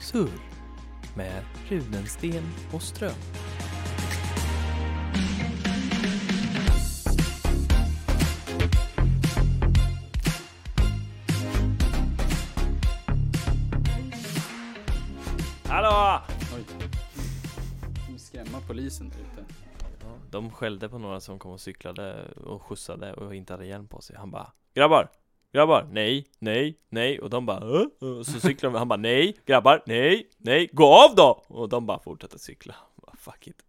[0.00, 0.40] Surr
[1.14, 3.12] med Runensten och Ström.
[15.64, 16.22] Hallå!
[16.56, 16.64] Oj.
[18.08, 19.54] De skrämma polisen där ute.
[20.30, 24.00] De skällde på några som kom och cyklade och skjutsade och inte hade hjälm på
[24.00, 24.16] sig.
[24.16, 25.19] Han bara Grabbar!
[25.52, 25.88] Grabbar!
[25.92, 26.26] Nej!
[26.38, 26.78] Nej!
[26.88, 27.18] Nej!
[27.20, 28.78] Och de bara "Äh?" Och så cyklar de.
[28.78, 29.36] Han bara Nej!
[29.46, 29.82] Grabbar!
[29.86, 30.30] Nej!
[30.38, 30.68] Nej!
[30.72, 31.44] Gå av då!
[31.48, 32.74] Och de bara fortsatte cykla.
[32.96, 33.62] Bara, Fuck it.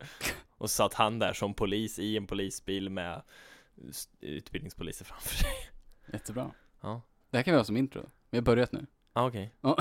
[0.58, 3.22] Och så satt han där som polis i en polisbil med
[4.20, 5.52] utbildningspoliser framför sig.
[6.14, 6.52] Jättebra.
[6.82, 7.02] Ja.
[7.30, 8.02] Det här kan vi ha som intro.
[8.30, 8.86] Vi har börjat nu.
[9.14, 9.54] Ah, okej.
[9.62, 9.78] Ja.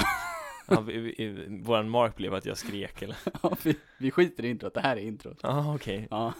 [0.68, 3.16] Ja, vi, vi, våran mark blev att jag skrek eller?
[3.42, 4.74] Ja, vi, vi skiter i introt.
[4.74, 5.38] Det här är introt.
[5.42, 6.06] Ah, okej.
[6.10, 6.32] Ja.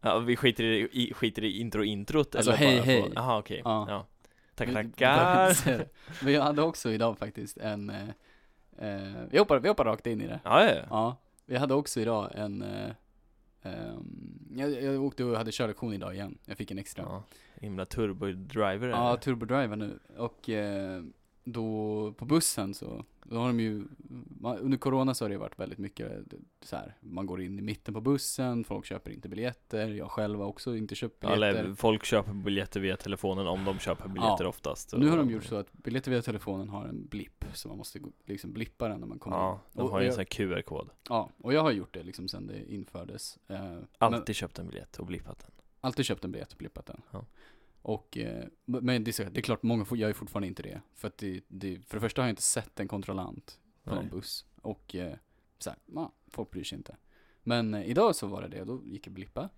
[0.00, 3.12] Ja, vi skiter i, i, skiter i intro-introt Alltså, eller hej, bara hej.
[3.14, 3.62] Jaha, okej.
[3.64, 3.86] Ja.
[3.88, 4.06] Ja.
[4.56, 5.66] Tackar, Vi- tackar.
[5.78, 5.84] vi-
[6.22, 8.08] Vi hade också idag faktiskt en, eh,
[8.78, 10.40] eh, vi hoppar, vi hoppar rakt in i det.
[10.44, 11.16] Ja, ja, ja.
[11.46, 12.90] Vi hade också idag en, eh,
[13.62, 16.38] ehm, jag, jag åkte och hade körlektion idag igen.
[16.44, 17.02] Jag fick en extra.
[17.08, 17.22] ja.
[17.60, 19.98] Himla turbo-driver Ja, turbodriver nu.
[20.16, 21.02] Och eh,
[21.48, 23.84] då på bussen så, då har de ju,
[24.40, 26.12] man, under corona så har det varit väldigt mycket
[26.62, 30.38] så här, man går in i mitten på bussen, folk köper inte biljetter, jag själv
[30.40, 31.42] har också inte köpt biljetter.
[31.54, 34.48] Eller folk köper biljetter via telefonen om de köper biljetter Ja.
[34.48, 34.94] oftast.
[34.96, 37.98] Nu har de gjort så att biljetter via telefonen har en blipp, så man måste
[38.24, 40.88] liksom blippa den när man kommer Ja, de har och ju en sån här QR-kod.
[41.08, 43.38] Ja, och jag har gjort det liksom sen det infördes.
[43.48, 45.50] Eh, men- Alltid köpt en biljett och blippat den.
[45.80, 47.02] Alltid köpt en biljett och blippat den.
[47.10, 47.24] Ja.
[47.86, 50.80] Och, eh, men det är, det är klart, många får, gör ju fortfarande inte det.
[50.94, 54.00] För att det, det, för det första har jag inte sett en kontrollant på Nej.
[54.00, 54.44] någon buss.
[54.62, 55.14] Och eh,
[55.58, 56.96] så här, ja, folk bryr sig inte.
[57.42, 59.48] Men eh, idag så var det det, då gick jag blippa.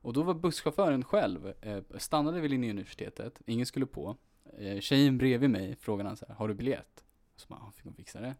[0.00, 1.52] Och då var busschauffören själv,
[1.98, 4.16] stannade vid Linnéuniversitetet, ingen skulle på.
[4.58, 7.04] Eh, tjejen bredvid mig frågade han så här, har du biljett?
[7.36, 8.34] Så ja, fick hon fixa det.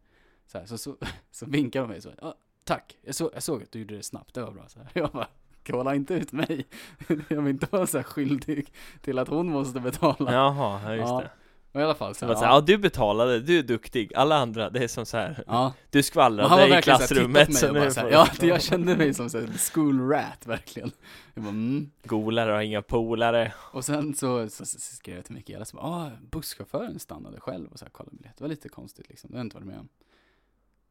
[0.46, 0.96] Så, här, så, så,
[1.30, 4.02] så vinkade de mig så, ja, tack, jag, så, jag såg att du gjorde det
[4.02, 4.68] snabbt, det var bra.
[4.68, 4.90] Så här.
[4.94, 5.28] Jag bara,
[5.70, 6.66] kolla inte ut mig.
[7.28, 10.32] jag vill inte vara så här skyldig till att hon måste betala.
[10.32, 11.30] Jaha, ja, just Ja, det.
[11.72, 14.14] Och i alla fall Så så här, så här, ja du betalade, du är duktig.
[14.14, 15.44] Alla andra, det är som så här.
[15.46, 15.72] ja.
[15.90, 20.08] Du skvallrade i klassrummet så nu såhär, får- ja, jag kände mig som såhär school
[20.08, 20.90] rat verkligen.
[21.34, 21.90] Jag bara, mm.
[22.04, 23.52] Golare har inga polare.
[23.72, 27.72] Och sen så, så, så skrev jag till Mikaela, så bara, ah, busschauffören stannade själv
[27.72, 28.36] och så här, kollade biljett.
[28.36, 29.88] Det var lite konstigt liksom, det har jag inte varit med om.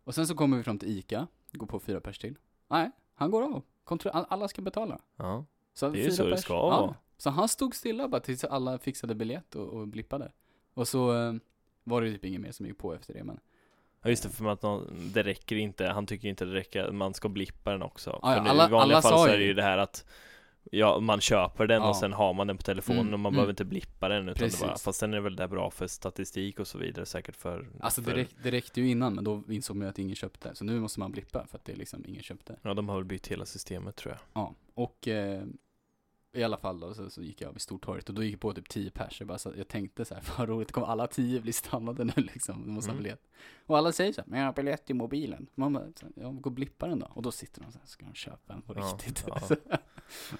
[0.04, 2.36] Och sen så kommer vi fram till ICA, går på fyra pers till.
[2.70, 3.64] Nej, han går av.
[4.12, 5.00] Alla ska betala.
[5.16, 5.46] Ja.
[5.74, 6.70] Så Det är ju så det ska ja.
[6.82, 6.96] vara.
[7.18, 10.32] Så han stod stilla bara tills alla fixade biljett och, och blippade.
[10.74, 11.34] Och så eh,
[11.84, 13.40] var det typ inget mer som gick på efter det, men
[14.02, 17.14] Ja just det, för att någon, det räcker inte, han tycker inte det räcker, man
[17.14, 18.20] ska blippa den också.
[18.22, 19.78] Ja, ja, för nu, alla- i vanliga alla fall så är det ju det här
[19.78, 20.06] att
[20.72, 21.90] Ja, man köper den Ja.
[21.90, 23.36] och sen har man den på telefonen Mm, och man mm.
[23.36, 24.78] behöver inte blippa den utan det bara.
[24.78, 28.02] Fast sen är det väl det bra för statistik och så vidare säkert för Alltså
[28.02, 30.56] för, det, räck, det räckte ju innan, men då insåg man att ingen köpte.
[30.56, 32.60] Så nu måste man blippa för att det är liksom ingen köpte.
[32.62, 35.44] Ja de har väl bytt hela systemet tror jag Ja, och eh,
[36.34, 38.54] i alla fall då så, så gick jag vid Stortorget och då gick jag på
[38.54, 39.20] typ 10 pers.
[39.22, 42.12] Jag, bara, så, jag tänkte så här, vad roligt, kommer alla 10 bli stannade nu
[42.16, 42.64] liksom?
[42.66, 43.04] Du måste ha Mm.
[43.04, 43.28] biljett.
[43.66, 45.48] Och alla säger så här, men jag har biljett i mobilen.
[45.56, 47.06] Man bara, så här, ja, gå och blippa den då.
[47.14, 49.24] Och då sitter de så här, ska de köpa en på Ja, riktigt?
[49.28, 49.40] ja.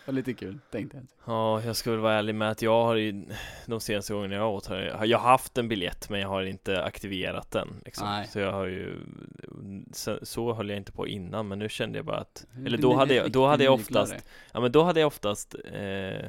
[0.06, 1.06] Var lite kul, tänkte jag.
[1.26, 3.26] Ja, jag ska väl vara ärlig med att jag har ju
[3.66, 6.84] De senaste gångerna jag åt har jag, har haft en biljett men jag har inte
[6.84, 8.08] aktiverat den liksom.
[8.08, 8.28] Nej.
[8.28, 8.96] Så jag har ju
[9.94, 12.94] så, så höll jag inte på innan men nu kände jag bara att Eller då
[12.94, 14.16] hade jag, då hade jag oftast
[14.52, 16.26] Ja men då hade jag oftast eh,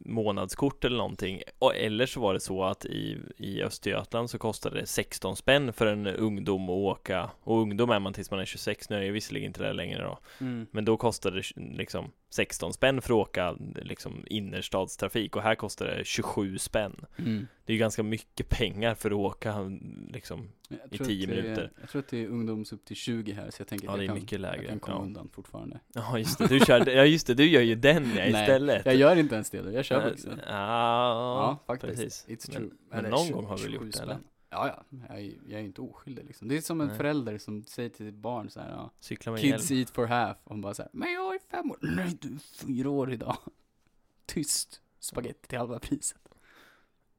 [0.00, 4.80] månadskort eller någonting och, Eller så var det så att i, i Östergötland så kostade
[4.80, 8.44] det 16 spänn för en ungdom att åka Och ungdom är man tills man är
[8.44, 10.66] 26, nu är jag visserligen inte det längre då Mm.
[10.70, 15.86] Men då kostade det liksom 16 spänn för att åka liksom innerstadstrafik och här kostar
[15.86, 17.46] det 27 spänn Mm.
[17.64, 19.70] Det är ju ganska mycket pengar för att åka
[20.12, 21.72] liksom Jag I tror 10 att det är- minuter.
[21.80, 23.98] Jag tror att det är ungdoms upp till 20 här, så jag tänker Ja att
[23.98, 25.02] det är jag, kan, mycket jag lägre kan komma ja.
[25.04, 25.80] undan fortfarande.
[25.94, 28.86] ja just det, du kör, ja just det, du gör ju den ja, Nej, istället
[28.86, 30.40] Jag gör inte ens det, jag kör vuxen.
[30.46, 31.92] Ja, Ja, faktiskt.
[31.92, 32.70] precis It's Men- true.
[32.90, 34.18] men Eller någon 20 gång har vi väl 27 gjort det, eller?
[34.50, 34.98] Ja, ja.
[35.08, 36.48] Jag är, jag är inte oskyldig liksom.
[36.48, 36.96] Det är som en Nej.
[36.96, 40.06] förälder som säger till sitt barn så här, ja, Cykla med Kids hjälm eat for
[40.06, 40.36] half.
[40.44, 41.78] Och hon bara så här, men jag är fem år.
[41.80, 43.36] Nej, du är fyra år idag.
[44.26, 44.80] Tyst.
[44.98, 46.18] Spaghetti till halva priset.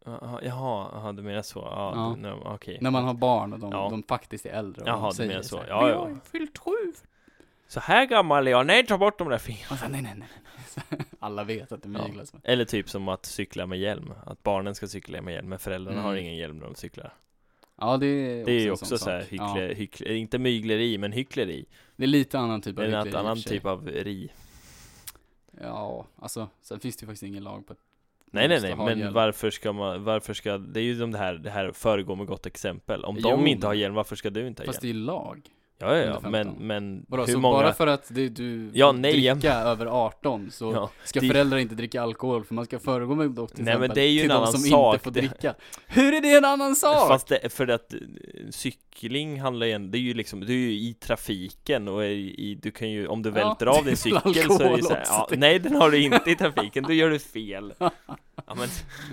[0.06, 1.60] Jaha, Jaha, du menar så?
[1.60, 2.14] Ja, Ja.
[2.16, 3.88] du- nej, okej När man har barn och de, Ja.
[3.90, 4.82] de faktiskt är äldre.
[4.82, 5.58] Och Jaha, de du säger menar så.
[5.58, 5.90] här, Ja, ja.
[5.90, 6.94] jag har fyllt sju.
[7.68, 10.28] Så här gammal är jag, nej ta bort de där fingrarna så, nej, nej, nej,
[10.56, 10.57] nej.
[11.20, 12.08] Alla vet att det Ja.
[12.08, 12.34] myglas.
[12.34, 12.42] med.
[12.46, 15.98] Eller typ som att cykla med hjälm Att barnen ska cykla med hjälm, men föräldrarna
[16.00, 16.06] Mm.
[16.06, 17.14] har ingen hjälm när de cyklar
[17.80, 19.30] Ja, det är Det är ju en också så här sak.
[19.32, 21.66] hyckle, Ja, hyckle, inte mygleri, men hyckleri
[21.96, 23.52] det är lite annan typ Det av är en hyckleri i och annan för sig.
[23.58, 24.32] typ av ri
[25.62, 27.76] Ja, alltså, sen finns det ju faktiskt ingen lag på
[28.32, 29.14] Nej nej nej, men hjälm.
[29.14, 32.46] varför ska man, varför ska, det är ju det här, det här föregå med gott
[32.46, 34.96] exempel Om Jo, de inte har hjälm, varför ska du inte ha Fast hjälm?
[34.98, 35.42] det är lag.
[35.80, 36.68] Ja ja, ja men, 15.
[36.68, 37.58] men Vadå, hur så många?
[37.58, 41.58] bara för att det, du Ja, nej, dricka över 18 så ja, ska det- föräldrar
[41.58, 44.20] inte dricka alkohol för man ska föregå med gott Nej, exempel men det är ju
[44.22, 45.54] till en de annan som sak, inte får det- dricka.
[45.88, 47.08] Hur är det en annan sak?
[47.08, 48.00] Fast det, för att eh,
[48.52, 52.72] cykling handlar ju, det är ju liksom, du är ju i trafiken och i, du
[52.72, 54.84] kan ju, om du Ja, välter av det är din cykel så är det alkohol
[54.84, 57.74] så här, ja, Nej den har du inte i trafiken, då gör du fel
[58.46, 58.68] Ja men,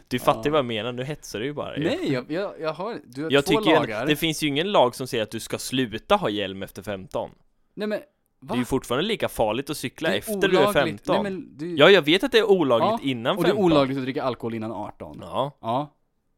[0.09, 1.85] du fattar ju vad jag menar, nu hetsar du ju bara ju.
[1.85, 4.07] Nej, jag, jag, jag har, du har Jag två tycker lagar.
[4.07, 7.31] det finns ju ingen lag som säger att du ska sluta ha hjälm efter 15
[7.75, 8.55] Nej men, Det va?
[8.55, 10.75] är ju fortfarande lika farligt att cykla Det efter du är olagligt.
[11.07, 13.49] 15 Nej, men det, Ja jag vet att det är olagligt Ja, innan och det
[13.49, 15.19] 15 är olagligt att dricka alkohol innan 18.
[15.21, 15.95] Ja, Ja.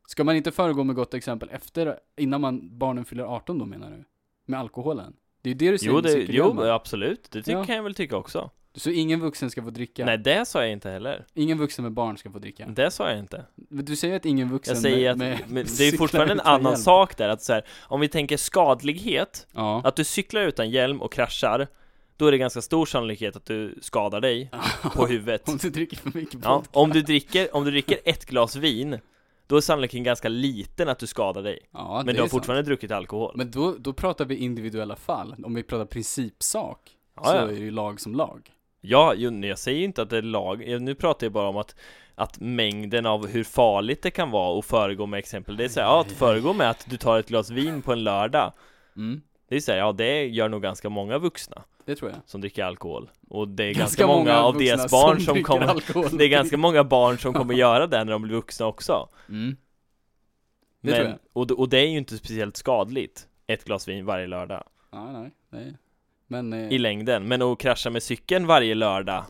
[0.08, 3.90] Ska man inte föregå med gott exempel efter, innan man, barnen fyller 18 då menar
[3.90, 4.04] du?
[4.46, 5.16] Med alkoholen?
[5.42, 7.64] Det är ju det du säger jo, det, jo absolut, det tycker Ja.
[7.64, 10.04] kan jag väl tycka också Så ingen vuxen ska få dricka?
[10.04, 12.66] Nej det sa jag inte heller, Ingen vuxen med barn ska få dricka?
[12.66, 15.50] det sa jag inte Men Du säger att ingen vuxen Jag säger med, att, med
[15.64, 16.76] men det är fortfarande en annan hjälm.
[16.82, 19.82] sak där, att så här, om vi tänker skadlighet, Ja.
[19.84, 21.68] att du cyklar utan hjälm och kraschar,
[22.16, 24.50] då är det ganska stor sannolikhet att du skadar dig
[24.94, 25.48] på huvudet.
[25.48, 26.70] Om du dricker för mycket Ja, vodka.
[26.78, 28.98] om du dricker, om du dricker ett glas vin,
[29.46, 31.58] då är sannolikheten ganska liten att du skadar dig.
[31.72, 32.30] Ja, Men du har sant.
[32.30, 33.32] fortfarande druckit alkohol.
[33.36, 35.36] Men då, då pratar vi individuella fall.
[35.44, 36.78] Om vi pratar principsak,
[37.16, 37.34] Ja, så ja.
[37.42, 38.50] är det ju lag som lag.
[38.88, 41.56] Ja, nej, jag säger inte att det är lag, Jag- nu pratar jag bara om
[41.56, 41.74] att
[42.18, 45.80] att mängden av hur farligt det kan vara att föregå med exempel Det är så
[45.80, 48.52] här, ja, att föregå med att du tar ett glas vin på en lördag
[48.96, 52.20] Mm, Det är så här, ja det gör nog ganska många vuxna det tror jag.
[52.26, 55.66] som dricker alkohol Och det är ganska, många, av vuxna deras barn som, dricker kommer
[55.66, 56.06] alkohol.
[56.18, 59.56] Det är ganska många barn som kommer göra det när de blir vuxna också Mm.
[60.80, 61.18] Det tror Men, jag.
[61.32, 65.12] och, det- och det är ju inte speciellt skadligt Ett glas vin varje lördag Ja,
[65.12, 65.76] nej, nej.
[66.26, 69.24] Men, eh, I längden, men att krascha med cykeln varje lördag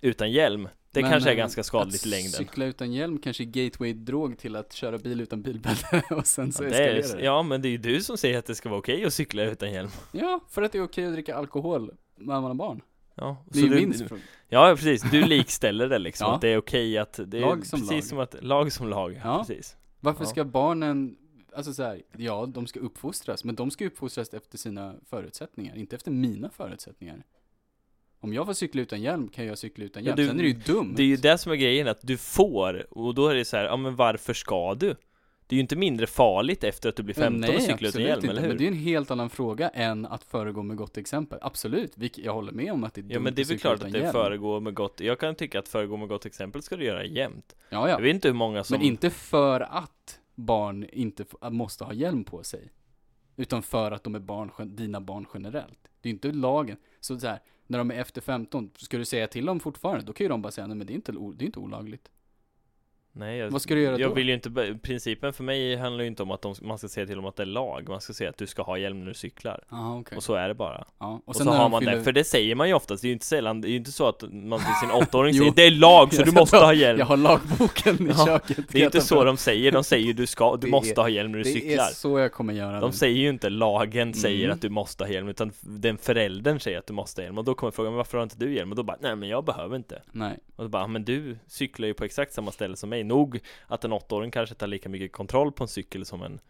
[0.00, 3.42] Utan hjälm Det men, kanske är eh, ganska skadligt i längden cykla utan hjälm kanske
[3.42, 7.12] är gateway-drog till att köra bil utan bilbälte och sen så ja, det det.
[7.14, 9.14] är, ja men det är ju du som säger att det ska vara okej att
[9.14, 12.54] cykla utan hjälm Ja, för att det är okej att dricka alkohol när man har
[12.54, 12.80] barn.
[13.14, 14.22] Ja, Det är ju du, min fråga.
[14.48, 16.34] Ja precis, du likställer det liksom, Ja.
[16.34, 18.04] att det är okej att det är Lag som precis lag.
[18.04, 19.44] som att, lag som lag, Ja.
[19.48, 20.28] precis Varför Ja.
[20.28, 21.16] ska barnen,
[21.56, 25.96] alltså så här, ja, de ska uppfostras, men de ska uppfostras efter sina förutsättningar, inte
[25.96, 27.22] efter mina förutsättningar.
[28.20, 30.42] Om jag får cykla utan hjälm kan jag cykla utan Ja, hjälm, du- sen är
[30.42, 30.94] det ju dumt.
[30.96, 33.56] Det är ju det som är grejen, att du får, och då är det så
[33.56, 34.94] här, ja men varför ska du?
[35.46, 38.02] Det är ju inte mindre farligt efter att du blir 15 Nej, och cyklar utan
[38.02, 38.48] hjälm, inte, eller hur?
[38.48, 41.38] Men det är ju en helt annan fråga än att föregå med gott exempel.
[41.42, 43.82] Absolut, jag håller med om att det är dumt Ja men det är väl klart
[43.82, 44.12] att det hjälm.
[44.12, 47.56] föregår med gott, jag kan tycka att föregå med gott exempel ska du göra jämt
[47.70, 48.02] Ja, Jag ja.
[48.02, 50.01] vet inte hur många som Men inte för att
[50.34, 52.72] barn inte måste ha hjälm på sig.
[53.36, 55.78] Utan för att de är barn, dina barn generellt.
[56.00, 56.76] Det är ju inte lagen.
[57.00, 60.12] Så, så här, när de är efter 15, ska du säga till dem fortfarande, då
[60.12, 62.10] kan ju de bara säga nej men det är inte, det är inte olagligt.
[63.14, 64.14] Nej, jag, Vad ska du göra jag då?
[64.14, 67.06] vill ju inte, principen för mig handlar ju inte om att de, man ska säga
[67.06, 69.06] till dem att det är lag Man ska säga att du ska ha hjälm när
[69.06, 70.16] du cyklar Ja, okej.
[70.16, 72.24] Och så är det bara Ja, Och, sen så har man fyller- det, för det
[72.24, 74.22] säger man ju oftast, det är ju inte sällan, det är ju inte så att
[74.32, 77.06] man till sin åttaåring säger Det är lag så du måste ta- ha hjälm Jag
[77.06, 78.68] har lagboken i Ja, köket.
[78.68, 81.08] Det är inte så de säger, de säger du ska, du Det måste är- ha
[81.08, 82.96] hjälm när du Det cyklar är så jag kommer göra De nu.
[82.96, 84.54] säger ju inte lagen säger Mm.
[84.54, 87.44] att du måste ha hjälm utan den föräldern säger att du måste ha hjälm och
[87.44, 88.70] då kommer frågan varför har inte du hjälm?
[88.70, 90.38] Och då bara nej men jag behöver inte Nej.
[90.56, 93.84] Och då bara men du cyklar ju på exakt samma ställe som mig Nog att
[93.84, 96.40] en åttaåring kanske tar lika mycket kontroll på en cykel som en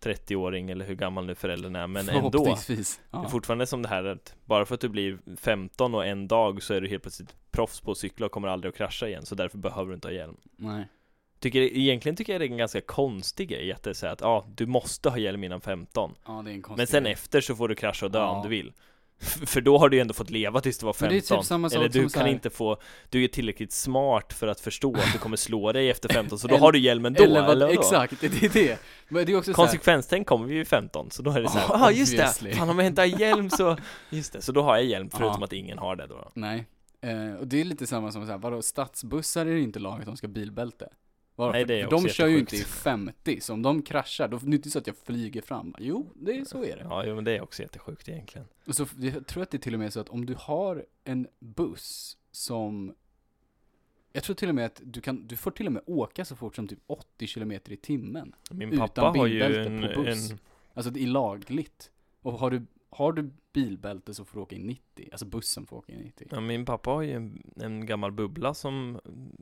[0.00, 3.00] 30-åring eller hur gammal nu föräldern är men ändå Förhoppningsvis.
[3.10, 3.28] Det är Ja.
[3.28, 6.74] fortfarande som det här att bara för att du blir 15 och en dag så
[6.74, 9.34] är du helt plötsligt proffs på att cykla och kommer aldrig att krascha igen så
[9.34, 10.88] därför behöver du inte ha hjälm Nej.
[11.40, 14.20] Tycker, egentligen tycker jag det är en ganska konstig grej att det är så att
[14.20, 16.42] ja, du måste ha hjälm innan 15 Ja,
[16.76, 17.12] Men sen grej.
[17.12, 18.28] efter så får du krascha och dö Ja.
[18.30, 18.72] om du vill
[19.46, 21.68] För då har du ju ändå fått leva tills du var Men 15 det är
[21.68, 22.76] typ Eller du som kan här- inte få
[23.10, 26.48] Du är tillräckligt smart för att förstå att du kommer slå dig efter 15 Så
[26.48, 27.72] då Eller- har du hjälmen då, eller eller, vad, vadå?
[27.80, 28.78] exakt, det är det.
[29.08, 31.66] Men det är också Konsekvenstänk kommer vi ju 15, så då är det så här,
[31.68, 33.76] ja ah, just det, fan om jag inte har hjälm så
[34.10, 36.30] Just det, så då har jag hjälm förutom att ingen har det då.
[36.34, 36.66] Nej.
[37.00, 40.00] Eh, och det är lite samma som så här, vadå, stadsbussar är det inte lag
[40.00, 40.88] att de ska bilbälte?
[41.36, 41.52] Vadå?
[41.52, 42.82] Nej, för, det är för de kör ju inte i jättesjukt.
[42.82, 45.74] 50, så om de kraschar, då det är inte så att jag flyger fram.
[45.78, 46.82] Jo, det är så är det.
[46.82, 49.60] Ja, jo, men det är också jättesjukt egentligen Och så, jag tror att det är
[49.60, 52.94] till och med så att om du har en buss som
[54.12, 56.36] jag tror till och med att du kan, du får till och med åka så
[56.36, 58.34] fort som typ 80 km i timmen.
[58.50, 60.30] Min Utan pappa har ju en, på buss.
[60.30, 60.38] en
[60.74, 61.90] Alltså det är lagligt.
[62.22, 62.66] Och har du,
[62.96, 65.08] har du bilbälte så får du åka i 90.
[65.12, 66.26] Alltså bussen får åka i 90.
[66.30, 69.00] Ja, min pappa har ju en, en gammal bubbla som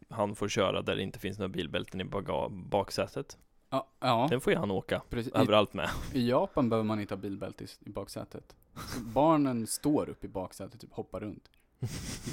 [0.08, 2.04] han får köra där det inte finns några bilbälten i
[2.50, 3.38] baksätet
[3.70, 5.32] Ja, ja Den får ju han åka precis.
[5.32, 8.56] Överallt med I Japan behöver man inte ha bilbälte i, baksätet.
[8.75, 11.50] Så barnen står upp i baksätet, typ hoppar runt.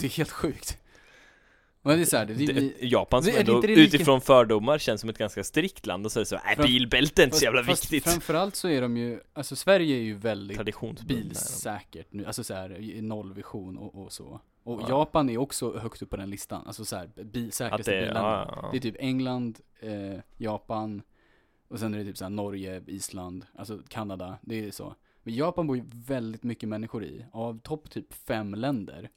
[0.01, 0.78] Det är helt sjukt.
[1.84, 5.10] Men det är såhär, det, det, Det, Japan som det- ändå utifrån fördomar känns som
[5.10, 7.46] ett ganska strikt land och så är det så, äh, Fram- bilbälte är inte så
[7.46, 12.26] jävla fast viktigt framförallt så är de ju, alltså Sverige är ju väldigt bilsäkert nu,
[12.26, 14.42] alltså såhär i nollvision och, och så.
[14.64, 14.90] Och Ja.
[14.90, 18.54] Japan är också högt upp på den listan, alltså såhär, bil, Att säkraste det, ja,
[18.62, 21.02] ja, Det är typ England, eh, Japan,
[21.68, 24.96] och sen är det typ såhär Norge, Island, alltså Kanada, det är så.
[25.24, 27.26] Men Japan bor ju väldigt mycket människor i.
[27.32, 29.10] Av topp typ fem länder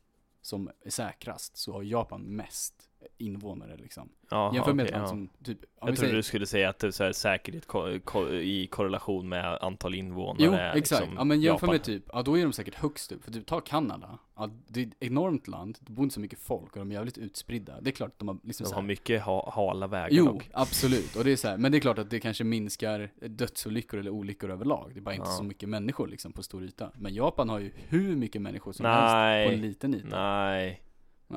[0.44, 2.83] som är säkrast så har Japan mest
[3.18, 4.08] invånare liksom.
[4.30, 5.08] ja, Jämför med okej, ett land ja.
[5.08, 8.00] som typ, Jag trodde säger, du skulle säga att det är så här säkerhet ko-
[8.04, 11.00] ko- i korrelation med antal invånare Jo, är exakt.
[11.00, 11.74] liksom ja men jämför Japan.
[11.74, 13.24] med typ, ja då är de säkert högst upp.
[13.24, 14.18] För typ, ta Kanada.
[14.36, 16.94] Ja, det är ett enormt land, det bor inte så mycket folk och de är
[16.94, 17.80] jävligt utspridda.
[17.80, 20.08] Det är klart att de har liksom De så har här, mycket ha, hala vägar
[20.10, 20.50] Jo, dock.
[20.52, 21.16] absolut.
[21.16, 24.10] Och det är så här, men det är klart att det kanske minskar dödsolyckor eller
[24.10, 24.90] olyckor överlag.
[24.94, 25.36] Det är bara inte Ja.
[25.36, 26.90] så mycket människor liksom på stor yta.
[26.98, 30.06] Men Japan har ju hur mycket människor som helst på en Nej, liten yta.
[30.20, 30.80] nej,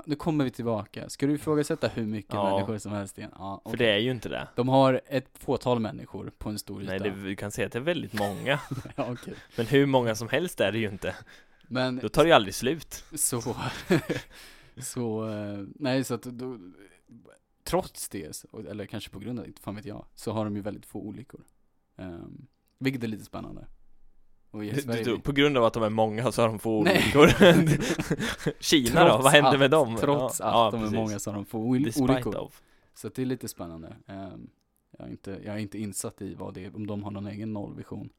[0.05, 1.09] nu kommer vi tillbaka.
[1.09, 2.49] Ska du ifrågasätta hur mycket Ja.
[2.53, 3.31] människor som helst igen?
[3.33, 3.77] Ja, för okej.
[3.87, 4.47] det är ju inte det.
[4.55, 6.91] De har ett fåtal människor på en stor yta.
[6.91, 8.59] Nej, det, vi kan säga att det är väldigt många.
[8.95, 9.33] ja, okej.
[9.57, 11.15] Men hur många som helst är det ju inte.
[11.67, 13.03] Men Då tar det ju aldrig slut.
[13.15, 13.41] Så,
[14.77, 16.57] så, eh, nej så att då,
[17.63, 20.61] trots det, eller kanske på grund av det, fan vet jag, så har de ju
[20.61, 21.41] väldigt få olyckor.
[21.95, 22.47] Um,
[22.79, 23.67] vilket är lite spännande.
[24.51, 27.27] Du, Sverige, du, på grund av att de är många så har de få olyckor.
[28.59, 29.97] Kina då, Trots vad hände att- med dem?
[29.99, 30.95] Trots Ja, att ja, de är precis.
[30.95, 32.51] många så har de få olyckor.
[32.93, 33.95] Så att det är lite spännande.
[34.07, 34.49] Ehm,
[34.97, 37.27] jag, är inte, jag är inte insatt i vad det är, om de har någon
[37.27, 38.09] egen nollvision.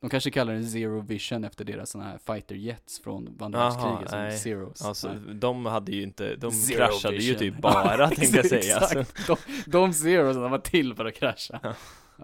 [0.00, 4.18] De kanske kallar det zero vision efter deras sådana här fighter jets från världskriget som
[4.18, 4.38] nej.
[4.38, 4.82] zeros.
[4.84, 5.34] Alltså, Nej.
[5.34, 7.38] de hade ju inte, de Zero kraschade ju vision.
[7.38, 8.76] typ bara tänkte jag säga.
[8.76, 9.36] Exakt, de,
[9.66, 11.60] de zeros de var till för att krascha.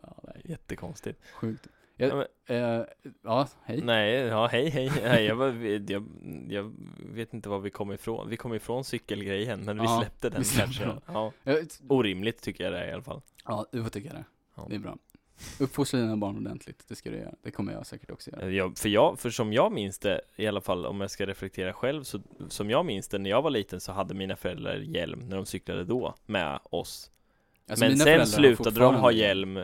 [0.02, 1.20] Ja, det är jättekonstigt.
[1.34, 1.66] sjukt.
[1.96, 2.84] Ja, Jag, men- eh,
[3.22, 3.80] ja, hej.
[3.82, 4.92] Nej, ja hej hej.
[5.02, 6.04] Nej, jag, jag,
[6.48, 6.72] jag
[7.12, 8.28] vet inte var vi kom ifrån.
[8.28, 11.12] Vi kom ifrån cykelgrejen, men vi Ja, släppte den vi släppte kanske.
[11.12, 11.14] den.
[11.14, 11.32] Ja,
[11.88, 13.20] orimligt tycker jag det är i alla fall.
[13.44, 14.24] ja, du får tycka det.
[14.56, 14.66] Ja.
[14.68, 14.96] Det är bra.
[15.60, 17.34] Uppfostra dina barn ordentligt, det ska du göra.
[17.42, 18.50] Det kommer jag säkert också göra.
[18.50, 21.72] Jag, för, jag, för som jag minns det, i alla fall om jag ska reflektera
[21.72, 25.20] själv, så som jag minns det när jag var liten så hade mina föräldrar hjälm
[25.28, 27.10] när de cyklade då, med oss.
[27.68, 29.54] Alltså, Men sen slutade de ha hjälm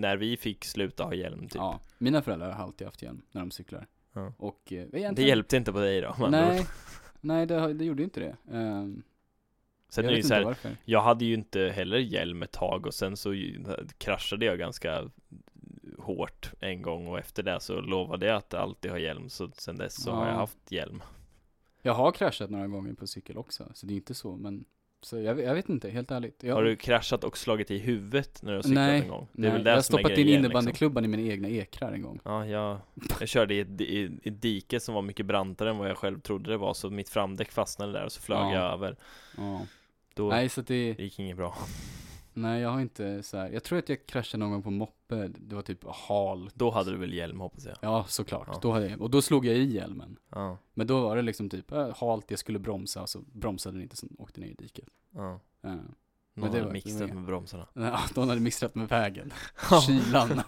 [0.00, 1.54] när vi fick sluta ha hjälm typ.
[1.54, 3.86] Ja, mina föräldrar har alltid haft hjälm när de cyklar.
[4.12, 4.32] Ja.
[4.38, 6.66] Och eh, Det egentligen, hjälpte inte på dig då, Nej,
[7.20, 8.36] nej det, det gjorde inte det.
[8.58, 9.02] Um,
[9.88, 10.76] Sen jag är det så här, varför.
[10.84, 13.34] Jag hade ju inte heller hjälm ett tag och sen så
[13.98, 15.10] kraschade jag ganska
[15.98, 19.76] hårt en gång och efter det så lovade jag att alltid ha hjälm så sen
[19.76, 20.38] dess så har jag Ja.
[20.38, 21.02] haft hjälm.
[21.82, 24.64] Jag har kraschat några gånger på cykel också, så det är inte så, men
[25.02, 26.42] så jag, jag vet inte, helt ärligt.
[26.42, 29.28] Jag, Har du kraschat och slagit i huvudet när du har cyklat Nej, en gång?
[29.32, 30.44] Det är nej, väl det jag har stoppat in liksom.
[30.44, 32.20] innebandyklubban i mina egna ekrar en gång.
[32.24, 32.78] Ja, jag,
[33.20, 36.20] jag körde i ett, i, i dike som var mycket brantare än vad jag själv
[36.20, 38.54] trodde det var så mitt framdäck fastnade där och så flög Ja.
[38.54, 38.96] jag över.
[39.36, 39.60] Ja.
[40.14, 41.56] Då Nej, så det, det gick inget bra.
[42.42, 43.50] Nej jag har inte så här.
[43.50, 46.50] jag tror att jag kraschade någon gång på moppe, det var typ hal.
[46.54, 47.76] Då hade du väl hjälm hoppas jag?
[47.80, 48.48] Ja, såklart.
[48.52, 48.58] Ja.
[48.62, 50.16] Då hade jag, och då slog jag i hjälmen.
[50.30, 53.74] Ja, Men då var det liksom typ äh, halt, jag skulle bromsa, och så bromsade
[53.74, 54.88] den inte, så åkte ner i diket.
[55.14, 55.40] ja.
[55.60, 55.68] Ja.
[56.34, 57.66] Någon det hade var- med bromsarna.
[57.72, 59.32] Ja, de hade mixat med vägen.
[59.86, 60.40] Kylan.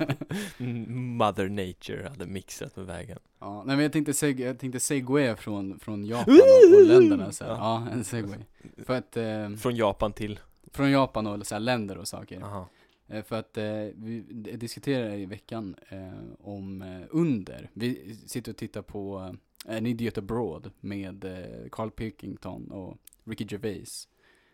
[1.17, 3.19] Mother Nature hade mixat med vägen.
[3.41, 7.33] ja, nej men jag tänkte, seg jag tänkte segway från, från Japan och, och länderna
[7.33, 7.51] så här.
[7.57, 7.87] Ja.
[7.87, 8.39] Ja, en segway.
[8.87, 10.41] För att, eh, Från Japan till,
[10.73, 12.41] från Japan och så här, länder och saker.
[12.43, 12.69] aha.
[13.09, 17.71] Eh, För att eh, vi d- diskuterar i veckan eh, om eh, under.
[17.73, 19.33] Vi sitter och tittar på
[19.69, 24.09] eh, An Idiot Abroad med eh, Carl Pilkington och Ricky Gervais.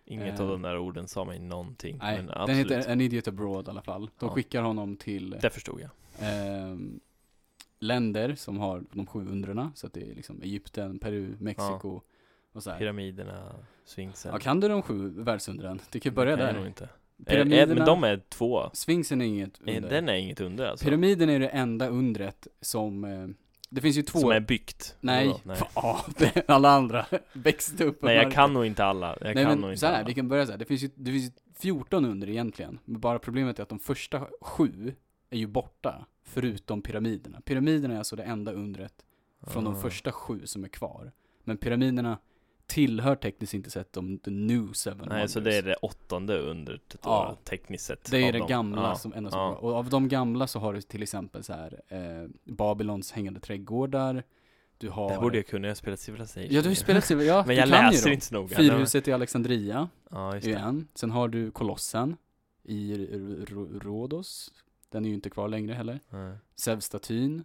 [0.04, 0.44] Inget Eh.
[0.46, 1.98] av de där orden sa mig någonting.
[2.02, 4.10] Nej, men den heter An Idiot Abroad i alla fall.
[4.18, 4.34] De Ja.
[4.34, 5.90] skickar honom till Det förstod jag.
[6.20, 7.00] ehm,
[7.78, 9.72] länder som har de sju undrena.
[9.74, 12.00] Så att det är liksom Egypten, Peru, Mexiko
[12.56, 12.78] och så här.
[12.78, 13.52] Pyramiderna,
[13.84, 14.32] Sphinxen.
[14.32, 15.80] Ja, kan du de sju världsundren?
[15.90, 16.68] Du kan börja Det kan jag nog där.
[16.68, 16.88] inte.
[17.18, 18.70] Är, Pyramiderna, men de är två.
[18.72, 19.90] Sphinxen är inget under.
[19.90, 20.84] Den är inget under alltså.
[20.84, 23.26] Pyramiden är det enda undret som, eh,
[23.70, 24.96] det finns ju två Som är byggt.
[25.00, 25.40] Nej, Vadå?
[26.18, 26.32] Nej.
[26.48, 29.16] Alla andra växte upp Nej, jag kan nog inte alla.
[29.20, 30.04] Jag Nej kan nog men inte så här, alla.
[30.06, 30.58] vi kan börja så här.
[30.58, 32.78] Det finns ju, det finns ju 14 under egentligen.
[32.84, 34.94] Men bara problemet är att de första sju
[35.30, 36.06] är ju borta.
[36.24, 37.40] Förutom pyramiderna.
[37.40, 38.92] Pyramiderna är alltså det enda undret
[39.46, 39.80] från de Ah.
[39.80, 41.12] första sju som är kvar.
[41.44, 42.18] Men pyramiderna
[42.66, 45.52] tillhör tekniskt inte sett de the new seven Nej, så wonders.
[45.54, 47.36] det är det åttonde undret då, Ja.
[47.44, 48.10] tekniskt sett.
[48.10, 48.48] Det är det dem.
[48.48, 48.94] gamla Ja.
[48.94, 49.54] som som ja.
[49.54, 54.22] Och av de gamla så har du till exempel så här eh, Babylons hängande trädgårdar.
[54.78, 55.10] Du har...
[55.14, 56.48] Det borde jag kunna, jag har spelat Civilization.
[56.50, 58.56] Ja, du har spelat Civ- ja, Men jag läser inte så noga.
[58.56, 60.88] Fyrhuset i Alexandria Ja, just en.
[60.94, 62.16] Sen har du Kolossen
[62.62, 63.06] i
[63.82, 64.52] Rhodos.
[64.90, 66.00] Den är ju inte kvar längre heller.
[66.56, 67.44] Zeus-statyn.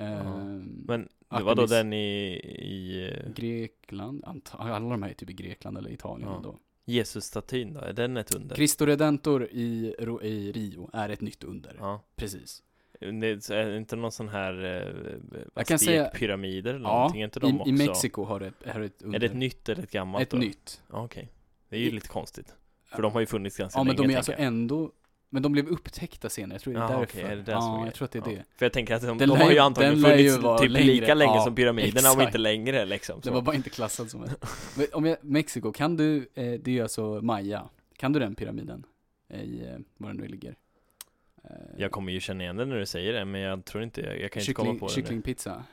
[0.00, 0.06] Ja.
[0.06, 4.24] ehm, Men det var då den i, i eh, Grekland.
[4.24, 6.40] Anta- alla de här är typ i Grekland eller Italien Ja.
[6.44, 6.58] då.
[6.84, 8.56] Jesus-statyn då, är den ett under?
[8.56, 11.76] Cristo Redentor i, i Rio är ett nytt under.
[11.78, 12.02] Ja.
[12.16, 12.62] Precis.
[13.00, 14.54] Det är inte någon sån här
[15.54, 17.20] Jag kan säga- pyramider eller Ja, någonting?
[17.20, 17.68] Är inte de I, också?
[17.68, 19.16] i Mexiko har det ett, har ett under.
[19.16, 20.36] Är det ett nytt eller ett gammalt Ett då?
[20.36, 20.82] nytt.
[20.92, 21.28] Ja, Okej.
[21.68, 22.54] Det är ju I- lite konstigt.
[22.86, 24.40] För de har ju funnits ganska Ja länge men de är alltså jag.
[24.40, 24.92] ändå,
[25.30, 27.02] men de blev upptäckta senare, jag tror det är Ja, därför.
[27.04, 28.44] okej, är det det ja, jag tror att det är det.
[28.56, 30.58] För jag tänker att de, Den de har ju ju- antagligen den ju funnits vara
[30.58, 30.86] typ längre.
[30.86, 32.28] lika länge Ja, som pyramiderna om exakt.
[32.28, 33.20] inte längre liksom.
[33.20, 33.34] Det Så.
[33.34, 34.94] var bara inte klassat som ett.
[34.94, 37.68] Om jag, Mexiko, kan du, eh, det är ju alltså Maya.
[37.96, 38.84] Kan du den pyramiden?
[39.28, 40.56] I, eh, var den nu ligger?
[41.44, 44.00] Eh, Jag kommer ju känna igen det när du säger det, men jag tror inte,
[44.00, 45.64] jag, jag kan inte komma kyckling, på det Kycklingpizza,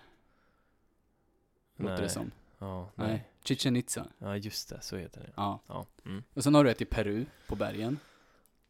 [1.77, 2.31] låter det som.
[2.59, 3.07] Ja, Nej.
[3.07, 3.23] nej.
[3.43, 4.05] Chichen Itza.
[4.19, 5.29] Ja, just det, så heter det.
[5.35, 5.59] Ja.
[5.67, 5.85] Ja.
[6.05, 6.23] Mm.
[6.33, 7.99] Och sen har du ett i Peru, på bergen.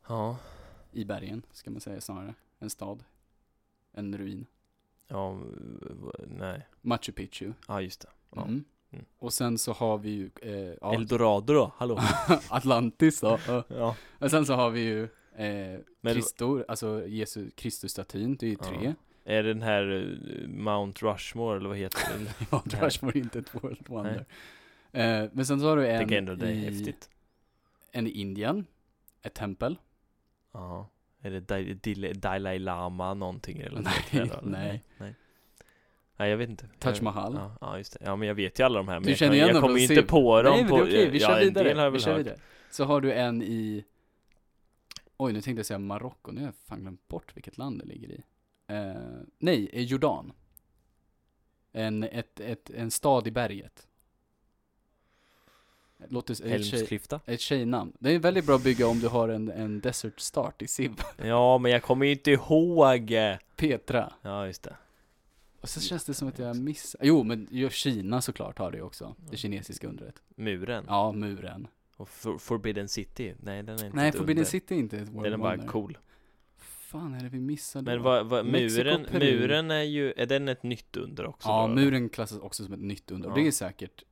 [0.07, 0.37] Ja.
[0.97, 2.33] I bergen, ska man säga snarare.
[2.59, 3.03] En stad.
[3.93, 4.45] En ruin.
[5.07, 5.39] Ja,
[6.27, 6.67] nej.
[6.81, 7.53] Machu Picchu.
[7.67, 8.07] Ja, just det.
[8.35, 8.41] Ja.
[8.43, 8.63] Mm.
[8.91, 9.05] Mm.
[9.19, 11.99] Och sen så har vi ju, eh, ja, Eldorado då, hallå?
[12.49, 13.39] Atlantis då.
[13.67, 13.95] Ja.
[14.19, 15.03] Och sen så har vi ju
[15.35, 15.79] eh,
[16.13, 18.67] Kristor, alltså Jesus Kristusstatyn, det är ju Ja.
[18.67, 18.93] tre.
[19.23, 19.83] Är det den här
[20.41, 22.33] eh, Mount Rushmore eller vad heter det?
[22.51, 22.81] Ja, Nej.
[22.81, 24.25] Rushmore är inte ett world wonder.
[24.91, 27.09] Eh, men sen så har du en tycker ändå det är häftigt.
[27.91, 28.65] en i Indien,
[29.21, 29.77] ett tempel.
[30.57, 30.89] Ja.
[31.21, 34.83] Är det Dai- Dalai Lama någonting eller Nej, nej.
[34.97, 35.15] nej.
[36.17, 36.67] Nej, jag vet inte.
[36.79, 37.33] Taj Jag- Mahal.
[37.33, 37.99] Ja, ja, just det.
[38.05, 38.95] Ja, men jag vet ju alla de här.
[38.95, 40.83] Men Du jag, känner jag dem kommer ju inte på dem Nej men det är
[40.83, 41.83] okej, vi ja, kör en del har vidare.
[41.85, 42.19] jag Vi kör hört.
[42.19, 42.39] vidare.
[42.71, 43.85] Så har du en i,
[45.17, 47.85] oj nu tänkte jag säga Marocko, nu har jag fan glömt bort vilket land det
[47.85, 48.21] ligger i.
[48.67, 48.93] Eh,
[49.39, 50.33] nej, i Jordan.
[51.71, 53.86] En, ett, ett, en stad i berget.
[56.09, 57.19] Låter ett, tjej, Helmsklyfta?
[57.25, 57.93] ett tjejnamn.
[57.99, 60.91] Det är väldigt bra att bygga om du har en, en Desert Start i Civ.
[61.17, 63.13] Ja, men jag kommer ju inte ihåg.
[63.55, 64.13] Petra.
[64.21, 64.75] Ja, just det.
[65.61, 68.81] Och så känns det som att jag missar, jo men ju Kina såklart har det
[68.81, 70.15] också, det kinesiska undret.
[70.35, 70.85] Muren.
[70.87, 71.67] Ja, muren.
[71.97, 73.33] Och For- Forbidden City.
[73.39, 74.49] Nej, den är inte Nej, ett Forbidden under.
[74.49, 75.67] City är inte ett World Den är bara Wonder.
[75.71, 75.97] cool.
[76.57, 77.85] fan är det vi missar då?
[77.91, 79.39] Men vad, vad, muren, Peru.
[79.39, 82.73] muren är ju, är den ett nytt under också Ja, då, muren klassas också som
[82.73, 83.29] ett nytt under.
[83.29, 83.35] Ja.
[83.35, 84.03] det är säkert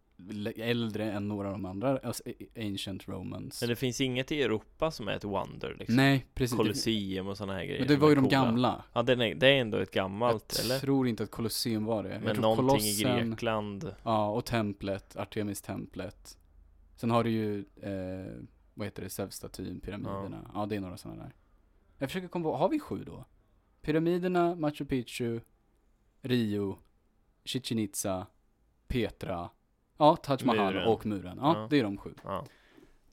[0.58, 2.23] äldre än några av de andra, alltså
[2.58, 3.62] Ancient Romans.
[3.62, 5.95] Men det finns inget i Europa som är ett wonder liksom?
[5.95, 6.58] Nej, precis.
[6.58, 8.32] Colosseum och såna här grejer Men det var ju de coola.
[8.45, 8.84] gamla.
[8.93, 10.80] Ja, den är, det är ändå ett gammalt, jag eller?
[10.80, 12.10] tror inte att Colosseum var det.
[12.13, 16.38] jag Men någonting i Kolossen- Grekland Ja, och templet, Artemis-templet.
[16.95, 18.34] Sen har du ju, eh,
[18.73, 20.51] vad heter det, Zeus-statyn, pyramiderna.
[20.54, 20.65] Ja.
[20.65, 21.34] det är några sådana där.
[21.97, 23.25] Jag försöker komma på, har vi sju då?
[23.82, 25.39] Pyramiderna, Machu Picchu,
[26.21, 26.78] Rio,
[27.45, 28.28] Chichen Itza,
[28.88, 29.49] Petra,
[29.97, 30.88] ja, Taj Mahal Muren.
[30.88, 31.38] och muren.
[31.41, 31.67] Ja, Ja.
[31.69, 32.13] det är de sju.
[32.23, 32.45] ja.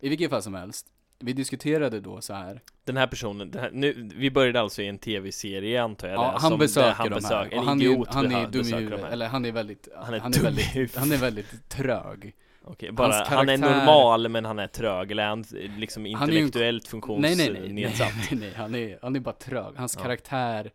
[0.00, 0.86] I vilket fall som helst,
[1.18, 2.60] vi diskuterade då så här.
[2.84, 6.22] Den här personen, den här, nu, vi började alltså i en tv-serie antar jag Ja,
[6.32, 7.20] där, han besöker han de här.
[7.20, 9.10] besöker, Och han idiot är, han är dum i huvudet, här.
[9.10, 12.34] eller han är väldigt, Han är han är väldigt, han är väldigt trög.
[12.64, 15.44] Okej, bara, Hans han är karaktär- normal men han är trög, eller är han
[15.78, 17.36] liksom en- intellektuellt Nej, nej, nej,
[17.72, 18.30] nej, funktionsnedsatt?
[18.30, 19.74] nej, nej, han är, han är bara trög.
[19.76, 20.02] Hans Ja.
[20.02, 20.70] karaktär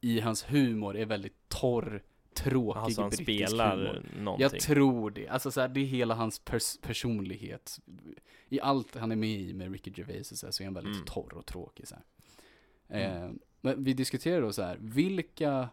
[0.00, 2.02] i hans humor är väldigt torr,
[2.36, 4.06] tråkig Alltså han brittisk spelar humor.
[4.18, 4.42] någonting?
[4.42, 5.28] Jag tror det.
[5.28, 7.80] Alltså så här, det är hela hans pers personlighet.
[8.48, 10.74] I allt han är med i med Ricky Gervais och så, här, så är han
[10.74, 11.06] väldigt Mm.
[11.06, 12.04] torr och tråkig så här.
[12.88, 13.22] Mm.
[13.24, 15.68] Eh, men vi diskuterar då så här, vilka,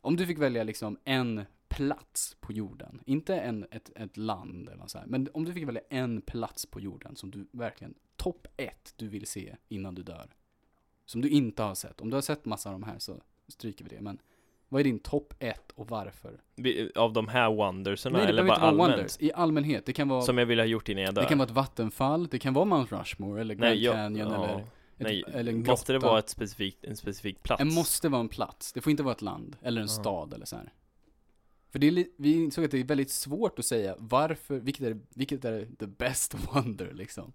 [0.00, 4.76] om du fick välja liksom en plats på jorden, inte en, ett, ett land eller
[4.78, 7.94] något så här, men om du fick välja en plats på jorden som du verkligen,
[8.16, 10.34] topp ett du vill se innan du dör.
[11.04, 12.00] Som du inte har sett.
[12.00, 14.18] Om du har sett massa av de här så stryker vi det, men
[14.68, 16.40] vad är din topp ett och varför?
[16.94, 18.90] Av de här wonderserna, Nej, det eller bara inte vara allmänt?
[18.98, 19.16] wonders.
[19.20, 19.86] I allmänhet.
[19.86, 21.22] Det kan vara, Som jag vill ha gjort innan jag dör?
[21.22, 24.28] det kan vara ett vattenfall, det kan vara Mount Rushmore eller Grand Nej, jag, Canyon
[24.30, 25.70] ja, eller, ett, nej, eller en grotta.
[25.72, 27.58] måste det vara ett specifikt, en specifik plats?
[27.58, 28.72] Det måste vara en plats.
[28.72, 29.92] Det får inte vara ett land eller en Ja.
[30.02, 30.72] stad eller så här.
[31.70, 34.98] För det är vi insåg att det är väldigt svårt att säga varför, vilket är,
[35.14, 37.32] vilket är the best wonder liksom.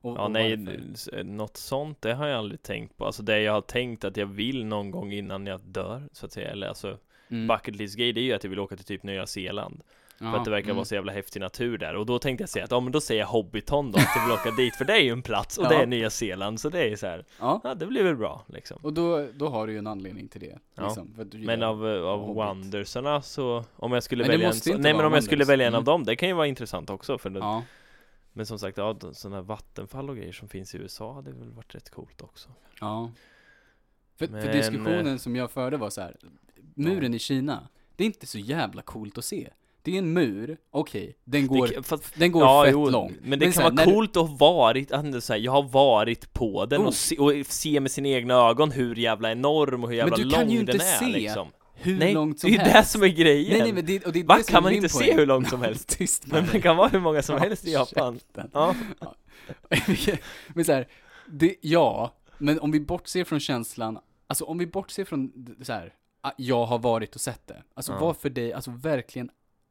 [0.00, 1.24] Och, Ja, och nej, varför.
[1.24, 3.06] något sånt, det har jag aldrig tänkt på.
[3.06, 6.32] Alltså det jag har tänkt att jag vill någon gång innan jag dör, så att
[6.32, 6.50] säga.
[6.50, 6.98] Eller alltså,
[7.30, 7.46] Mm.
[7.46, 9.80] bucket list grej, det är ju att jag vill åka till typ Nya Zeeland.
[10.18, 10.76] För Ja, att det verkar mm.
[10.76, 11.96] vara så jävla häftig natur där.
[11.96, 14.22] Och då tänkte jag säga att, ja men då säger jag Hobbiton då, att jag
[14.24, 14.76] vill åka dit.
[14.76, 15.68] För det är ju en plats, och Ja.
[15.68, 16.60] det är Nya Zeeland.
[16.60, 18.78] Så det är så här, Ja, ja det blir väl bra liksom.
[18.82, 20.58] och då, då har du ju en anledning till det.
[20.74, 20.84] Ja.
[20.86, 22.36] Liksom, du Men av, av Hobbit.
[22.36, 25.74] wonderserna så, om jag skulle Men välja en Nej men om jag skulle välja en
[25.74, 25.84] av Mm.
[25.84, 27.62] dem, det kan ju vara intressant också för det, Ja,
[28.38, 31.50] Men som sagt, ja sådana här vattenfall och grejer som finns i USA hade väl
[31.50, 32.48] varit rätt coolt också
[32.80, 33.10] ja.
[34.16, 36.16] För, för Men, diskussionen som jag förde var så här.
[36.74, 39.48] muren i Kina, det är inte så jävla coolt att se.
[39.82, 42.90] Det är en mur, okej, den går, det, kan- fast, den går ja, fett jo,
[42.90, 43.16] långt.
[43.22, 44.88] Men det kan så här, vara coolt att ha varit,
[45.24, 46.86] så här, jag har varit på den Oh.
[46.86, 50.24] och, se, och se med sina egna ögon hur jävla enorm och hur jävla du
[50.24, 51.48] lång kan ju inte den är se liksom
[51.82, 52.74] hur Nej, långt det som är ju helst.
[52.74, 53.50] det som är grejen!
[53.52, 55.26] Nej, nej, men det, och det är det som kan är man inte se hur
[55.26, 55.88] långt som helst?
[55.88, 58.14] Tyst Men det kan vara hur många som Ja, helst i Japan.
[58.14, 58.50] käften.
[58.52, 58.74] Ja,
[60.54, 60.88] men så här,
[61.26, 65.94] det, ja, men om vi bortser från känslan, alltså om vi bortser från så här,
[66.20, 67.62] att jag har varit och sett det.
[67.74, 67.98] Alltså Ja.
[67.98, 69.30] vad för dig, alltså verkligen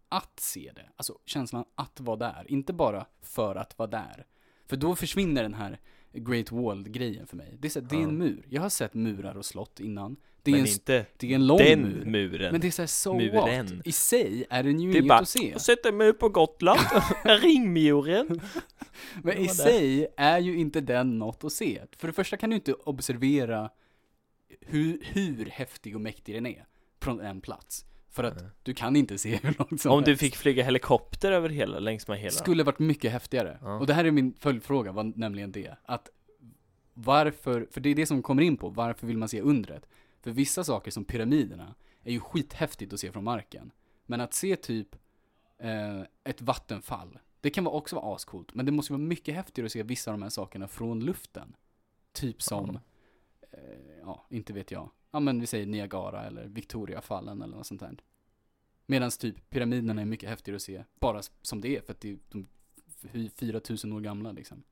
[0.10, 0.90] att se det.
[0.96, 4.26] Alltså känslan att vara där, inte bara för att vara där.
[4.70, 5.80] För då försvinner den här
[6.14, 7.58] Great Wall-grejen för mig.
[7.60, 8.08] Det är, så här, det är Ja.
[8.08, 8.46] en mur.
[8.50, 10.16] Jag har sett murar och slott innan.
[10.52, 12.06] Det är, men en, inte det är en lång den mur.
[12.06, 12.52] muren.
[12.52, 13.34] Men det är såhär, so Muren.
[13.78, 13.88] what?
[13.88, 15.60] I sig är den ju Det inget bara, att se.
[15.60, 16.80] sätter mig upp på Gotland,
[17.42, 18.42] ringmuren.
[19.24, 21.82] Men i sig är ju inte den något att se.
[21.98, 23.70] För det första kan du inte observera
[24.62, 26.66] hur, hur häftig och mäktig den är
[27.02, 27.86] från en plats.
[28.10, 28.50] För att Nej.
[28.64, 30.20] du kan inte se hur långt som Om du helst.
[30.24, 32.32] fick flyga helikopter över hela, längs med hela.
[32.32, 33.58] Skulle varit mycket häftigare.
[33.62, 33.80] Ja.
[33.80, 35.78] Och det här är min följdfråga, var nämligen det.
[35.86, 36.10] Att
[36.94, 39.86] varför, för det är det som kommer in på, varför vill man se undret?
[40.28, 43.72] För vissa saker som pyramiderna är ju skithäftigt att se från marken.
[44.06, 44.96] Men att se typ
[45.58, 48.54] eh, ett vattenfall, det kan vara också vara ascoolt.
[48.54, 51.56] Men det måste vara mycket häftigare att se vissa av de här sakerna från luften.
[52.12, 52.80] Typ som,
[53.52, 54.90] eh, ja, inte vet jag.
[55.12, 57.98] Ja men vi säger Niagara eller Victoriafallen eller något sånt där.
[58.86, 62.10] Medan typ pyramiderna är mycket häftigare att se, bara som det är, för att det
[62.10, 62.48] är de
[63.12, 64.64] är 4000 år gamla liksom.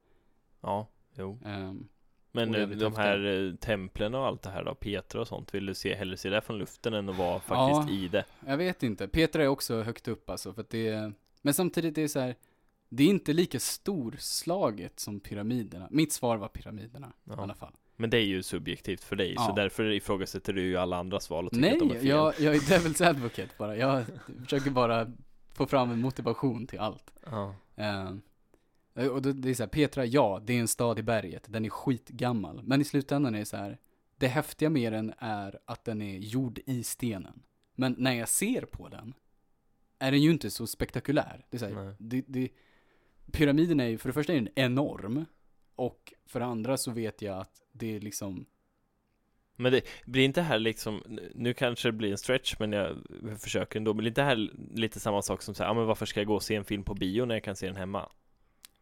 [0.61, 1.39] Ja, jo.
[1.45, 1.87] Ehm,
[2.35, 5.65] Men eh, de här eh, templen och allt det här då, Petra och sånt, vill
[5.65, 7.89] du se, hellre se det från luften än att vara faktiskt Ja.
[7.89, 8.25] i det?
[8.47, 11.97] jag vet inte, Petra är också högt upp alltså, för att det är, men samtidigt
[11.97, 12.35] är det så här,
[12.89, 15.87] det är inte lika storslaget som pyramiderna.
[15.91, 17.41] Mitt svar var pyramiderna i Ja.
[17.43, 17.73] alla fall.
[17.97, 19.53] Men det är ju subjektivt för dig, så Ja.
[19.55, 22.07] därför ifrågasätter du ju alla andras val och tycker Nej, att de är fel.
[22.07, 23.77] jag, jag är devil's advocate bara.
[23.77, 24.05] Jag
[24.43, 25.11] försöker bara
[25.53, 27.11] få fram en motivation till allt.
[27.25, 27.55] Ja.
[27.75, 28.21] Ehm,
[28.95, 31.45] och det, det är så här, Petra, ja, det är en stad i berget.
[31.47, 32.61] Den är skitgammal.
[32.63, 33.77] Men i slutändan är det så här,
[34.17, 37.43] det häftiga med den är att den är gjord i stenen.
[37.75, 39.13] Men när jag ser på den
[39.99, 41.45] är den ju inte så spektakulär.
[41.49, 42.49] Det är så här, det, det,
[43.31, 45.25] pyramiden är ju, för det första är den enorm.
[45.75, 48.45] Och för det andra så vet jag att det är liksom,
[49.55, 52.97] Men det blir inte här liksom, nu kanske det blir en stretch men jag
[53.39, 56.19] försöker ändå, men blir inte här lite samma sak som säger, ja men varför ska
[56.19, 58.09] jag gå och se en film på bio när jag kan se den hemma?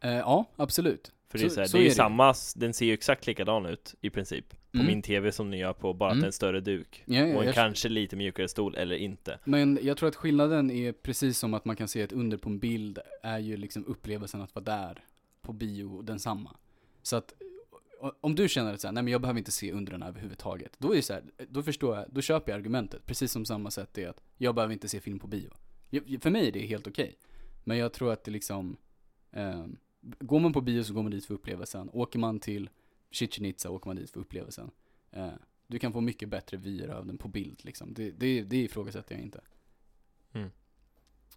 [0.03, 1.11] Eh, ja, absolut.
[1.29, 2.93] För det är Så- så, här, så det är ju är samma, den ser ju
[2.93, 4.87] exakt likadan ut i princip På Mm.
[4.87, 6.21] min tv som ni gör på, bara att Mm.
[6.21, 9.39] det är en större duk Ja, ja, Och en kanske lite mjukare stol, eller inte
[9.43, 12.49] Men jag tror att skillnaden är precis som att man kan se ett under på
[12.49, 15.03] en bild är ju liksom upplevelsen att vara där
[15.41, 16.55] på bio densamma.
[17.01, 17.33] Så att
[18.21, 20.71] om du känner att så här, nej men jag behöver inte se undren överhuvudtaget.
[20.77, 23.05] Då är det så här, då förstår jag, då köper jag argumentet.
[23.05, 25.49] Precis som samma sätt är att jag behöver inte se film på bio.
[26.21, 27.17] För mig är det helt okej.
[27.63, 28.77] Men jag tror att det liksom,
[29.31, 29.65] eh,
[30.19, 31.89] går man på bio så går man dit för upplevelsen.
[31.93, 32.69] Åker man till
[33.11, 34.71] Chichen Itza åker man dit för upplevelsen.
[35.11, 35.31] Eh,
[35.67, 37.93] du kan få mycket bättre vyer av den på bild liksom.
[37.93, 39.41] Det, det, det ifrågasätter jag inte.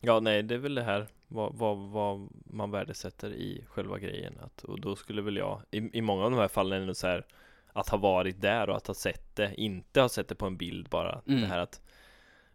[0.00, 4.34] Ja, nej, det är väl det här vad, vad, vad man värdesätter i själva grejen
[4.40, 6.94] att, Och då skulle väl jag, i, i många av de här fallen är det
[6.94, 7.26] så här
[7.72, 10.56] Att ha varit där och att ha sett det, inte ha sett det på en
[10.56, 11.40] bild bara Mm.
[11.40, 11.80] Det här att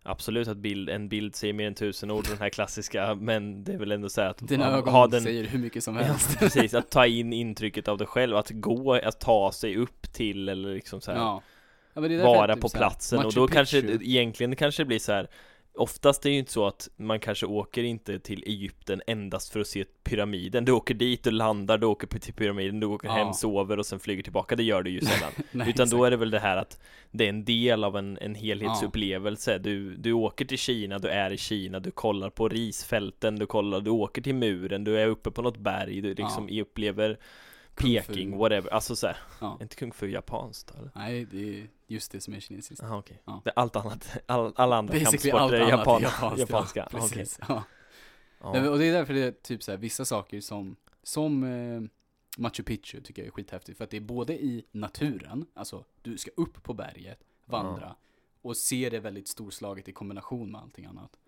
[0.04, 3.74] Absolut att bild, en bild säger mer än tusen ord, den här klassiska Men det
[3.74, 6.36] är väl ändå så att Dina ögon ha den, säger hur mycket som Ja, helst.
[6.40, 10.50] precis, att ta in intrycket av det själv, att gå, att ta sig upp till
[10.50, 11.42] eller liksom så här, Ja.
[11.94, 14.00] Ja, vara typ på platsen och då kanske Picchu.
[14.04, 15.28] egentligen kanske det blir så här
[15.74, 19.60] Oftast är det ju inte så att man kanske åker inte till Egypten endast för
[19.60, 23.14] att se pyramiden Du åker dit, du landar, du åker till pyramiden, du åker Ja.
[23.14, 26.08] hem, sover och sen flyger tillbaka Det gör du ju sällan Nej, Utan då exakt.
[26.08, 26.80] är det väl det här att
[27.12, 31.34] det är en del av en, en helhetsupplevelse du, du åker till Kina, du är
[31.34, 35.32] i Kina, du kollar på risfälten, du kollar, du åker till muren, du är uppe
[35.32, 37.22] på något berg, du liksom upplever Kung fu.
[37.76, 39.58] Peking, whatever, alltså så här, Ja.
[39.60, 40.92] är inte kung fu japanskt eller?
[40.96, 42.82] Nej, det är just det som är kinesiskt.
[42.84, 43.42] Jaha okej, Ja.
[43.46, 46.40] det allt annat, all, alla andra Basically kampsporter är japan, japanskt.
[46.40, 47.40] japanska, ja, precis.
[47.50, 47.64] Ja.
[48.42, 48.70] ja.
[48.70, 51.82] Och det är därför det är typ så här, vissa saker som, som eh,
[52.38, 53.78] Machu Picchu tycker jag är skithäftigt.
[53.78, 57.96] För att det är både i naturen, alltså du ska upp på berget, vandra,
[58.42, 61.20] och se det väldigt storslaget i kombination med allting annat.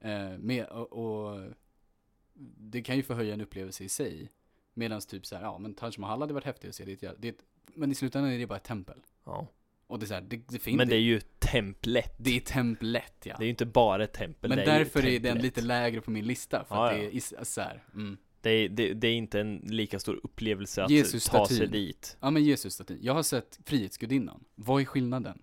[0.00, 1.40] Eh, med, och, och
[2.58, 4.30] det kan ju förhöja en upplevelse i sig.
[4.74, 7.10] Medan typ så här, ja men Taj Mahal hade varit häftigt att se, det, är
[7.10, 8.98] ett det är ett, men i slutändan är det bara ett tempel.
[9.24, 9.48] ja.
[9.86, 12.40] Och det är så här, det, det finns, Men det är ju templet det är
[12.40, 13.34] templet ja.
[13.38, 16.00] Det är ju inte bara ett tempel, Men det är därför är den lite lägre
[16.00, 17.02] på min lista, för Ja, att ja.
[17.02, 18.16] det är is- så här, mm.
[18.40, 22.16] det, är, det, det är inte en lika stor upplevelse att Jesus ta sig dit
[22.20, 22.98] Ja men Jesus-statyn.
[23.02, 24.44] Jag har sett Frihetsgudinnan.
[24.54, 25.42] Vad är skillnaden?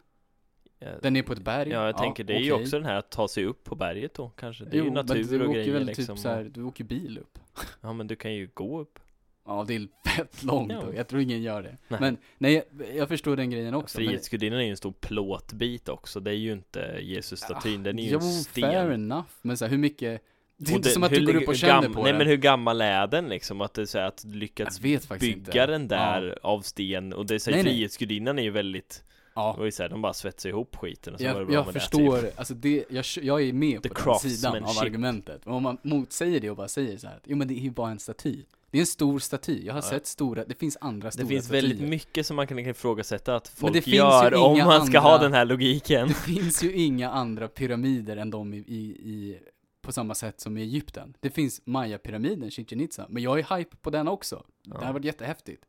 [0.80, 1.70] Ja, Den är på ett berg.
[1.70, 4.14] Ja, jag tänker det är ju också den här att ta sig upp på berget
[4.14, 6.22] då kanske Det är jo, ju men natur du och åker grejer väl liksom typ
[6.24, 7.40] så här, du åker bil upp.
[7.82, 9.00] Ja men du kan ju gå upp
[9.48, 10.80] Ja, det är fett långt Ja.
[10.80, 11.78] och jag tror ingen gör det.
[11.88, 12.00] Nej.
[12.00, 14.00] Men nej, jag, jag förstår den grejen också.
[14.00, 18.04] men- Frihetsgudinnan är ju en stor plåtbit också, det är ju inte Jesus-statyn, den är
[18.04, 19.26] ju jo, en sten fair enough.
[19.42, 20.22] Men så här, hur mycket,
[20.58, 22.04] det är Och inte den- som att hur du går upp och känner gam- på
[22.04, 22.18] Nej den.
[22.18, 23.62] men hur gammal är den liksom?
[23.62, 25.66] Att det är att du lyckats jag bygga inte.
[25.66, 27.74] den där av sten och det är så här, Nej, nej.
[27.74, 29.04] Frihetsgudinnan är ju väldigt,
[29.36, 31.48] Ja, det ju så här, de bara svetsade ihop skiten och så var det jag,
[31.48, 32.40] bra jag med det, förstår, typ.
[32.40, 34.84] alltså det, jag, jag är med The på den sidan av craftsmanship.
[34.84, 35.46] argumentet.
[35.46, 37.72] Men om man motsäger det och bara säger så här, jo men det är ju
[37.72, 38.44] bara en staty.
[38.72, 39.90] Det är en stor staty, jag har Ja.
[39.90, 41.62] sett stora, det finns andra Det stora finns statyer.
[41.62, 45.24] väldigt mycket som man kan ifrågasätta att det folk gör om man ska ha andra-
[45.24, 48.78] den här logiken Det finns ju inga andra pyramider än de i, i,
[49.10, 49.40] i
[49.82, 51.14] på samma sätt som i Egypten.
[51.20, 54.44] Det finns Maya-pyramiden, Chichen Itza, men jag är hype på den också.
[54.64, 54.86] Det Ja.
[54.86, 55.64] har varit jättehäftigt.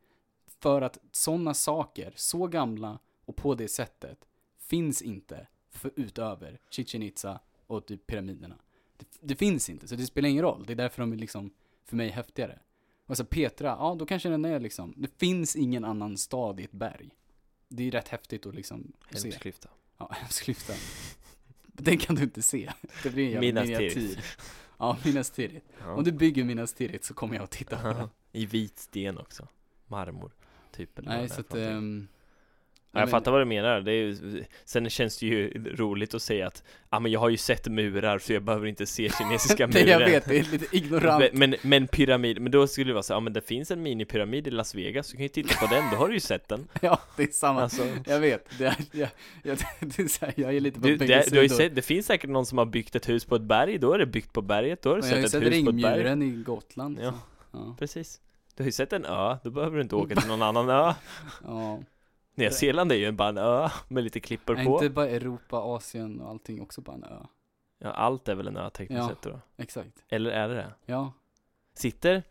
[0.61, 4.19] För att sådana saker, så gamla och på det sättet,
[4.61, 8.55] finns inte för utöver Chichen Itza och typ pyramiderna.
[8.97, 10.65] Det, det finns inte, så det spelar ingen roll.
[10.67, 11.51] Det är därför de är liksom,
[11.85, 12.59] för mig, häftigare.
[13.09, 16.65] Och så Petra, ja då kanske den är liksom, det finns ingen annan stad i
[16.65, 17.11] ett berg.
[17.69, 19.29] Det är rätt häftigt att liksom se.
[19.29, 19.69] Hemsklyfta
[19.99, 20.77] Ja, hemsklyftan.
[21.67, 22.73] Den kan du inte se.
[23.03, 24.25] Det blir en jävla miniatyr.
[24.79, 25.67] Ja, Minas Tirith.
[25.81, 25.93] ja.
[25.95, 28.09] Om du bygger Minas Tirith så kommer jag att titta på den.
[28.33, 29.49] I vit sten också
[29.87, 30.33] Marmor,
[30.73, 31.81] typ eller Nej, så att, Ja,
[33.01, 36.23] jag men- fattar vad du menar, det är ju, sen känns det ju roligt att
[36.23, 39.67] säga att Ja men jag har ju sett murar så jag behöver inte se kinesiska
[39.67, 41.25] murar Det jag vet, det är lite ignorant.
[41.33, 43.83] Men, men, men pyramid, men då skulle det vara så ja men det finns en
[43.83, 46.49] minipyramid i Las Vegas, du kan ju titta på den, då har du ju sett
[46.49, 47.63] den Ja, det är samma.
[47.63, 49.09] Alltså, Jag vet, det är, jag,
[49.43, 51.75] jag, det är så här, jag är lite på du, det, du har ju sett,
[51.75, 54.07] det finns säkert någon som har byggt ett hus på ett berg, då är det
[54.07, 55.83] byggt på berget, då har du jag har ju sett ett sett hus på ett
[55.83, 56.99] berg ringmuren i Gotland.
[57.03, 57.11] Ja.
[57.11, 57.19] Så.
[57.53, 57.77] Ja.
[57.79, 58.21] Precis
[58.57, 60.95] Du har ju sett en ö, då behöver du inte åka till någon annan ö
[61.45, 61.81] ja.
[62.39, 65.57] Nya Zeeland är ju bara en ö med lite klippor Är på inte bara Europa,
[65.57, 67.27] Asien och allting också bara en ö?
[67.79, 69.09] Ja, allt är väl en ö tekniskt Ja.
[69.09, 70.05] sett då Exakt.
[70.09, 70.75] Eller är det det?
[70.87, 71.13] Ja.
[71.75, 72.23] Sitter,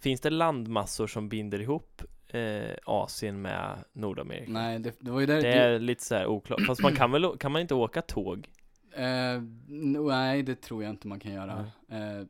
[0.00, 4.52] finns det landmassor som binder ihop eh, Asien med Nordamerika?
[4.52, 5.42] Nej, det, det var ju där...
[5.42, 8.50] Det är lite så här oklart, fast man kan väl, kan man inte åka tåg?
[8.92, 11.66] Eh, nej, det tror jag inte man kan göra.
[11.88, 12.26] Eh,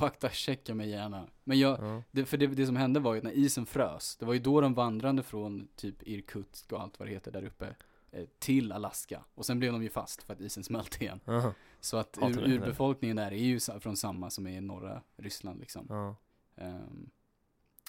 [0.00, 1.28] fakta checka mig gärna.
[1.44, 2.02] Men jag, Ja.
[2.10, 4.60] det, för det, det som hände var ju när isen frös, det var ju då
[4.60, 7.74] de vandrande från typ Irkutsk och allt vad det heter där uppe,
[8.10, 9.24] eh, till Alaska.
[9.34, 11.20] Och sen blev de ju fast för att isen smälte igen.
[11.26, 11.54] Aha.
[11.80, 16.14] Så att ur, urbefolkningen där är ju från samma som är i norra Ryssland liksom.
[16.56, 17.10] Ehm,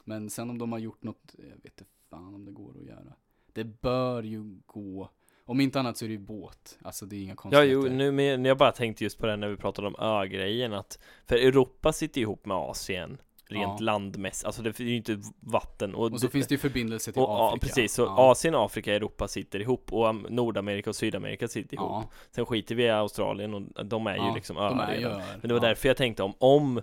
[0.05, 2.85] men sen om de har gjort något, jag vet inte fan om det går att
[2.85, 3.13] göra.
[3.53, 5.09] Det bör ju gå.
[5.45, 6.79] Om inte annat så är det ju båt.
[6.81, 7.71] Alltså det är inga Ja, konstigheter.
[7.73, 10.99] jo, nu men jag bara tänkte just på det när vi pratade om ö-grejen att
[11.27, 13.17] För Europa sitter ihop med Asien
[13.49, 13.85] Rent Ja.
[13.85, 17.11] landmässigt, alltså det är ju inte vatten och, Och så det- finns det ju förbindelse
[17.11, 17.65] till och, ja, Afrika.
[17.67, 18.31] precis, så ja.
[18.31, 22.83] Asien, Afrika, Europa sitter ihop och Nordamerika och Sydamerika sitter ihop Ja, Sen skiter vi
[22.83, 25.01] i Australien och de är ju Ja, liksom öar ju.
[25.09, 25.59] Men det var ja.
[25.67, 26.81] därför jag tänkte om, om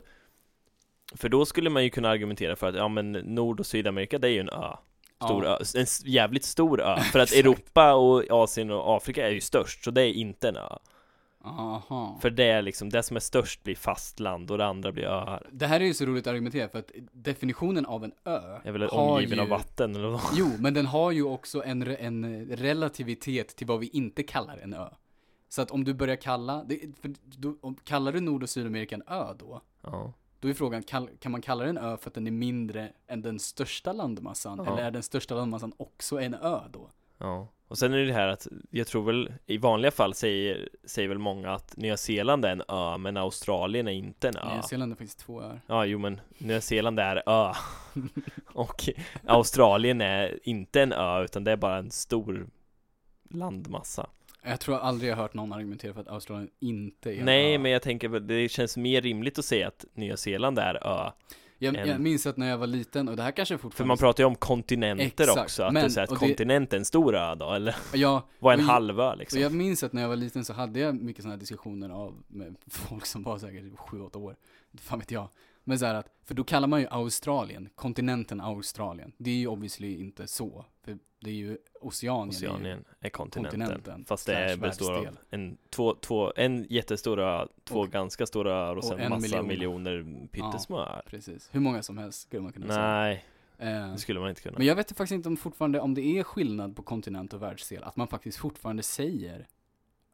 [1.15, 4.29] För då skulle man ju kunna argumentera för att, ja men Nord och Sydamerika det
[4.29, 4.73] är ju en ö
[5.25, 5.59] Stor ja.
[5.61, 7.33] ö, en jävligt stor ö För att.
[7.39, 10.77] Europa och Asien och Afrika är ju störst, så det är inte en ö
[11.45, 12.19] Aha.
[12.21, 15.47] För det är liksom, det som är störst blir fastland och det andra blir öar
[15.53, 18.73] Det här är ju så roligt att argumentera för att definitionen av en ö är
[18.73, 19.43] väl omgiven ju...
[19.43, 20.21] av vatten eller vad?
[20.35, 24.75] Jo, men den har ju också en, en relativitet till vad vi inte kallar en
[24.75, 24.89] ö.
[25.49, 28.95] Så att om du börjar kalla, det, för då, om, kallar du Nord och Sydamerika
[28.95, 29.61] en ö då?
[29.83, 33.23] Ja, Då är frågan, kan man kalla den ö för att den är mindre än
[33.23, 34.63] den största landmassan?
[34.67, 34.73] Ja.
[34.73, 36.91] Eller är den största landmassan också en ö då?
[37.19, 40.69] ja Och sen är det det här att, jag tror väl, i vanliga fall säger,
[40.85, 44.53] säger väl många att Nya Zeeland är en ö, men Australien är inte en ö
[44.53, 45.61] Nya Zeeland är faktiskt två öar.
[45.67, 47.53] Ja, jo men Nya Zeeland är ö
[48.47, 48.89] Och
[49.27, 52.49] Australien är inte en ö, utan det är bara en stor
[53.31, 54.07] landmassa
[54.43, 57.55] Jag tror aldrig jag har hört någon argumentera för att Australien inte är en Nej,
[57.55, 57.59] ö.
[57.59, 61.11] men jag tänker väl, det känns mer rimligt att säga att Nya Zeeland är ö
[61.61, 63.77] jag, en- jag minns att när jag var liten, och det här kanske fortfarande...
[63.77, 66.27] För man pratar ju om kontinenter Exakt, också, att men- du säger att och det-
[66.27, 69.41] kontinent är en stor ö då, eller Ja, vad är en och- halvö liksom?
[69.41, 72.23] jag minns att när jag var liten så hade jag mycket sådana här diskussioner av
[72.29, 74.37] med folk som var säkert 7-8 år.
[74.81, 75.29] Fan vet jag.
[75.69, 79.13] Men så att, för då kallar man ju Australien, kontinenten Australien.
[79.19, 80.65] Det är ju obviously inte så.
[80.85, 82.29] För det är ju Oceanien.
[82.29, 87.21] är Oceanien är kontinenten, kontinenten fast det slash består av en, två, två, en jättestor
[87.21, 89.47] ö, två Och- ganska stora öar och och sen en massa miljon.
[89.47, 91.49] miljoner pyttesmå öar Precis.
[91.53, 93.25] Hur många som helst skulle man kunna Nej,
[93.59, 93.85] säga.
[93.87, 96.19] Eh, det skulle man inte kunna men jag vet faktiskt inte om fortfarande, om det
[96.19, 97.85] är skillnad på kontinent och världsdel.
[97.85, 99.47] Att man faktiskt fortfarande säger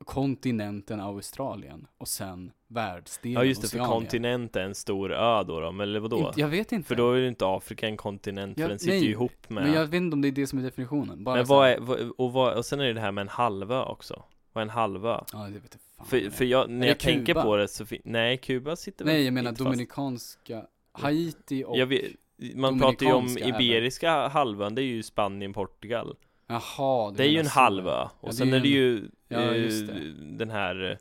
[0.04, 4.00] kontinenten Australien och sen världsdelen Ja just det, för Oceanien.
[4.00, 6.18] kontinent är en stor ö då, då men eller vadå?
[6.18, 6.88] Inte- Jag vet inte.
[6.88, 9.50] För då är ju inte Afrika en kontinent, Ja, för den sitter nej, ju ihop
[9.50, 11.24] med Men jag vet inte om det är det som är definitionen.
[11.24, 13.28] Bara Men vad är, vad, och, vad, och sen är det det här med en
[13.28, 15.20] halvö också Vad är en halvö?
[15.32, 16.06] Ja, det vet jag fan.
[16.06, 17.42] För, för jag, när jag tänker Kuba?
[17.42, 19.58] på det så Nej, Kuba sitter väl Nej, jag menar fast.
[19.58, 21.78] dominikanska, Haiti och...
[21.78, 22.02] Jag vet,
[22.54, 27.40] Man pratar ju om Iberiska halvön, det är ju Spanien, Portugal Jaha, Det är ju
[27.40, 29.10] en halvö, och Ja, sen är är det ju ju
[29.42, 30.12] Ja, just det.
[30.36, 30.96] den här eh,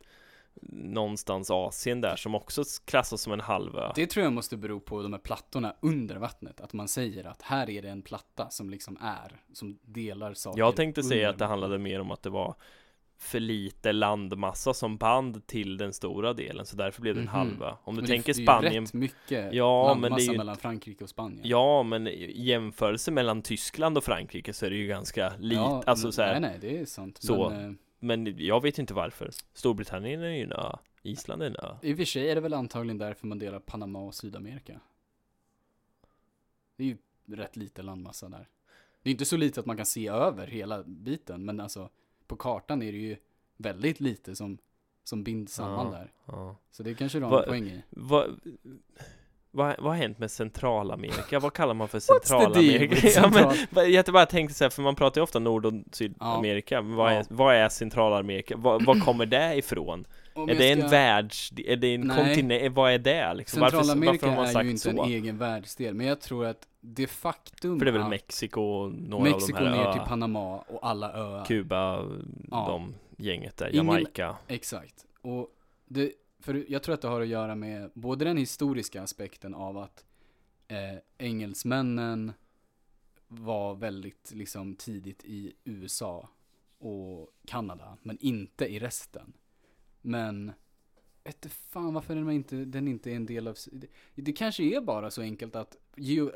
[0.72, 5.02] Någonstans Asien där som också klassas som en halvö Det tror jag måste bero på
[5.02, 6.62] de här plattorna under vattnet.
[6.62, 10.60] Att man säger att här är det en platta som liksom är, som delar saker
[10.60, 12.56] Jag tänkte säga att det handlade mer om att det var
[13.19, 17.34] för lite landmassa som band till den stora delen, så därför blev det en Mhm.
[17.36, 20.10] halvö Om du Men tänker det, Spanien Det är rätt mycket Ja, men det är
[20.10, 21.41] landmassa ju- mellan Frankrike och Spanien.
[21.43, 25.84] Ja, men i jämförelse mellan Tyskland och Frankrike så är det ju ganska lite, Ja,
[25.86, 27.17] alltså men- så här, Nej, nej, det är sant.
[27.22, 27.50] Så.
[27.50, 31.55] Men, eh, Men jag vet inte varför Storbritannien är ju en ö, Island är en
[31.55, 34.79] ö I och för sig är det väl antagligen därför man delar Panama och Sydamerika.
[36.75, 38.47] Det är ju rätt lite landmassa där.
[39.03, 41.89] Det är inte så lite att man kan se över hela biten, men alltså
[42.27, 43.17] på kartan är det ju
[43.57, 44.57] väldigt lite som,
[45.03, 45.97] som binds samman Ja.
[45.99, 46.11] där.
[46.25, 46.55] ja.
[46.71, 47.83] Så det kanske du har Va- en poäng i.
[47.89, 48.39] Vad,
[49.55, 51.39] vad, vad har hänt med Centralamerika?
[51.39, 52.95] Vad kallar man för Centralamerika?
[53.15, 55.65] ja, men, central- bara- jag bara tänkte så här, för man pratar ju ofta Nord
[55.65, 57.17] och Sydamerika vad, Ja.
[57.17, 58.57] är, vad är Centralamerika?
[58.57, 60.05] Vad, vad kommer det ifrån?
[60.35, 63.61] Om är det en ska- världs, är det en kontinent, vad är det liksom?
[63.61, 64.89] Varför, Centralamerika varför man är ju inte så?
[64.89, 68.91] en egen världsdel, men jag tror att det faktum För det är väl Mexiko och
[68.93, 69.93] några Mexiko av de här ner öarna.
[69.93, 71.45] till Panama och alla öar.
[71.45, 72.05] Kuba,
[72.51, 72.65] Ja.
[72.67, 74.93] de gänget där, Ingen- Jamaica Exakt.
[75.21, 75.47] Och
[75.87, 76.11] det,
[76.43, 80.06] för jag tror att det har att göra med både den historiska aspekten av att
[80.67, 82.34] eh, engelsmännen
[83.27, 86.29] var väldigt liksom tidigt i USA
[86.77, 89.34] och Kanada, men inte i resten.
[90.01, 90.51] Men,
[91.23, 94.82] vet fan varför den inte, den inte är en del av, det, det kanske är
[94.82, 95.77] bara så enkelt att,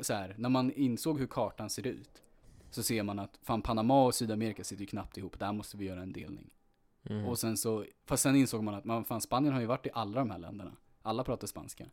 [0.00, 2.22] så här, när man insåg hur kartan ser ut,
[2.70, 5.84] så ser man att fan Panama och Sydamerika sitter ju knappt ihop, där måste vi
[5.84, 6.50] göra en delning
[7.04, 7.24] mm.
[7.26, 9.90] Och sen så, fast sen insåg man att man, fan Spanien har ju varit i
[9.92, 10.72] alla de här länderna.
[11.02, 11.86] Alla pratar spanska.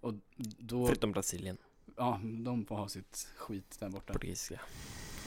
[0.00, 0.14] Och
[0.58, 1.56] då, Förutom Brasilien,
[1.96, 4.12] ja, de får ha sitt skit där borta.
[4.12, 4.60] portugisiska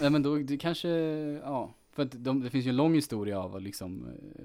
[0.02, 0.90] Nej men då, det kanske,
[1.44, 1.74] ja.
[1.92, 4.44] För att de, det finns ju en lång historia av liksom, eh,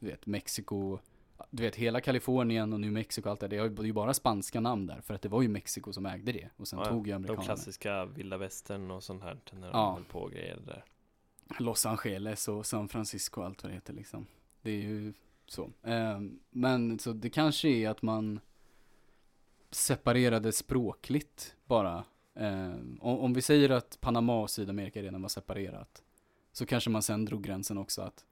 [0.00, 0.98] du vet, Mexiko,
[1.50, 4.14] du vet hela Kalifornien och New Mexico och allt det där, det är ju bara
[4.14, 5.00] spanska namn där.
[5.00, 6.50] För att det var ju Mexiko som ägde det.
[6.56, 7.44] Och sen Ja, tog ju De amerikanerna.
[7.44, 9.92] klassiska vilda västern och sånt här när de Ja.
[9.94, 10.84] höll på och grejer där
[11.58, 14.26] Los Angeles och San Francisco och allt vad det heter liksom.
[14.62, 15.12] Det är ju
[15.46, 15.70] så.
[15.82, 18.40] Ehm, men så det kanske är att man
[19.70, 22.04] separerade språkligt bara.
[22.34, 26.02] Ehm, om, om vi säger att Panama och Sydamerika redan var separerat.
[26.52, 28.24] Så kanske man sen drog gränsen också att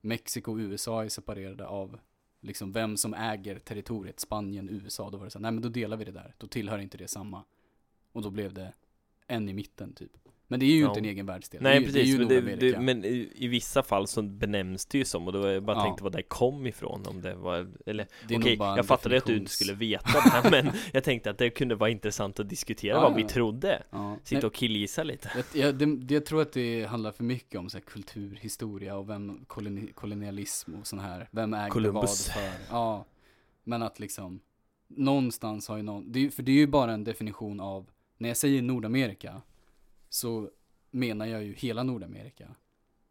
[0.00, 1.98] Mexiko och USA är separerade av
[2.40, 5.10] liksom vem som äger territoriet, Spanien, USA.
[5.10, 6.34] Då var det så här, nej men då delar vi det där.
[6.38, 7.44] Då tillhör inte det samma.
[8.12, 8.72] Och då blev det
[9.26, 10.23] en i mitten typ.
[10.48, 10.88] Men det är ju Ja.
[10.88, 11.62] inte en egen världsdel.
[11.62, 13.82] Nej det är, ju- det är precis, ju men, det, det, men i, i vissa
[13.82, 15.84] fall så benämns det ju som och då var jag bara Ja.
[15.84, 19.44] tänkte vad det kom ifrån om det var, eller okej, jag fattade att du inte
[19.44, 22.94] definitions- skulle veta det här men jag tänkte att det kunde vara intressant att diskutera
[22.96, 23.82] Ja, vad vi trodde.
[24.24, 27.70] Sitta och killgissa lite Jag, jag, det, jag tror att det handlar för mycket om
[27.70, 32.28] så här, kulturhistoria och vem, koloni, kolonialism och sån här, vem ägde Columbus.
[32.34, 32.52] vad för.
[32.70, 33.04] Ja,
[33.64, 34.40] men att liksom,
[34.88, 37.86] någonstans har ju någon, för det är ju bara en definition av,
[38.18, 39.42] när jag säger Nordamerika,
[40.14, 40.48] så
[40.90, 42.48] menar jag ju hela Nordamerika.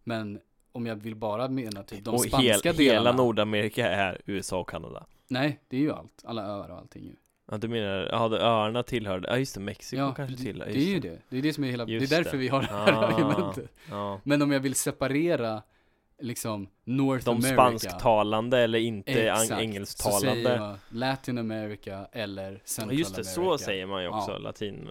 [0.04, 0.40] Men
[0.72, 3.00] om jag vill bara mena typ de Och spanska hel, delarna.
[3.00, 7.04] hela Nordamerika är USA och Kanada Nej, det är ju allt, alla öar och allting
[7.04, 7.16] ju.
[7.52, 10.94] Ja du menar, ja öarna tillhörde, ja just det, Mexiko Ja, kanske tillhör det är
[10.94, 11.20] ju det.
[11.30, 12.42] Det är det som är hela, Just det är därför det.
[12.42, 13.08] vi har det här Ah.
[13.08, 13.72] argumentet.
[13.90, 15.62] Ja Men om jag vill separera
[16.20, 19.40] liksom North De America spansktalande eller inte Exakt.
[19.42, 23.34] Så säger engelsktalande jag Latin America eller Central Just det, America.
[23.34, 24.38] så säger man ju också, Ja.
[24.38, 24.90] latin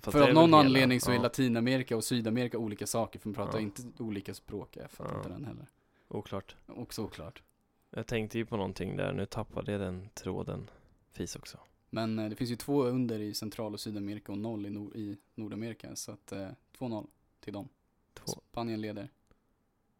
[0.00, 3.28] För av någon väl hela- anledning så är ja, Latinamerika och Sydamerika olika saker, för
[3.28, 3.62] man pratar Ja.
[3.62, 5.66] inte olika språk, jag fattar inte den heller.
[6.08, 7.42] Oklart Och såklart.
[7.90, 10.70] Jag tänkte ju på någonting där, nu tappade jag den tråden
[11.12, 11.58] Fis också
[11.90, 14.96] Men eh, det finns ju två under i Central och Sydamerika och noll i, nor-
[14.96, 16.48] i Nordamerika, så att eh,
[16.78, 17.06] 2-0
[17.40, 17.68] till dem.
[18.14, 19.08] Två, Spanien leder.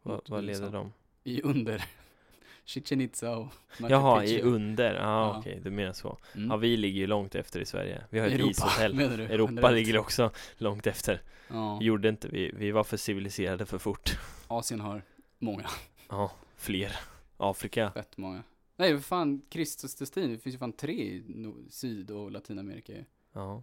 [0.04, 0.92] Vad, vad leder de?
[1.24, 1.84] I under.
[2.64, 3.46] Chichen Itza och
[3.80, 4.46] Machu Jaha, i Picchu.
[4.48, 5.38] under, ja Ja.
[5.38, 6.50] okej, du menar så Mm.
[6.50, 9.24] Ja vi ligger ju långt efter i Sverige Vi har ett Europa, ishotell du?
[9.24, 11.78] Europa ligger också långt efter Ja.
[11.82, 15.02] Gjorde inte vi, vi var för civiliserade för fort Asien har
[15.38, 15.68] många,
[16.08, 16.96] Ja, fler
[17.36, 18.42] Afrika fett många.
[18.76, 21.24] Nej, för fan, Kristus Destin, det finns ju fan tre i
[21.70, 23.04] Syd och Latinamerika ju.
[23.32, 23.62] Ja,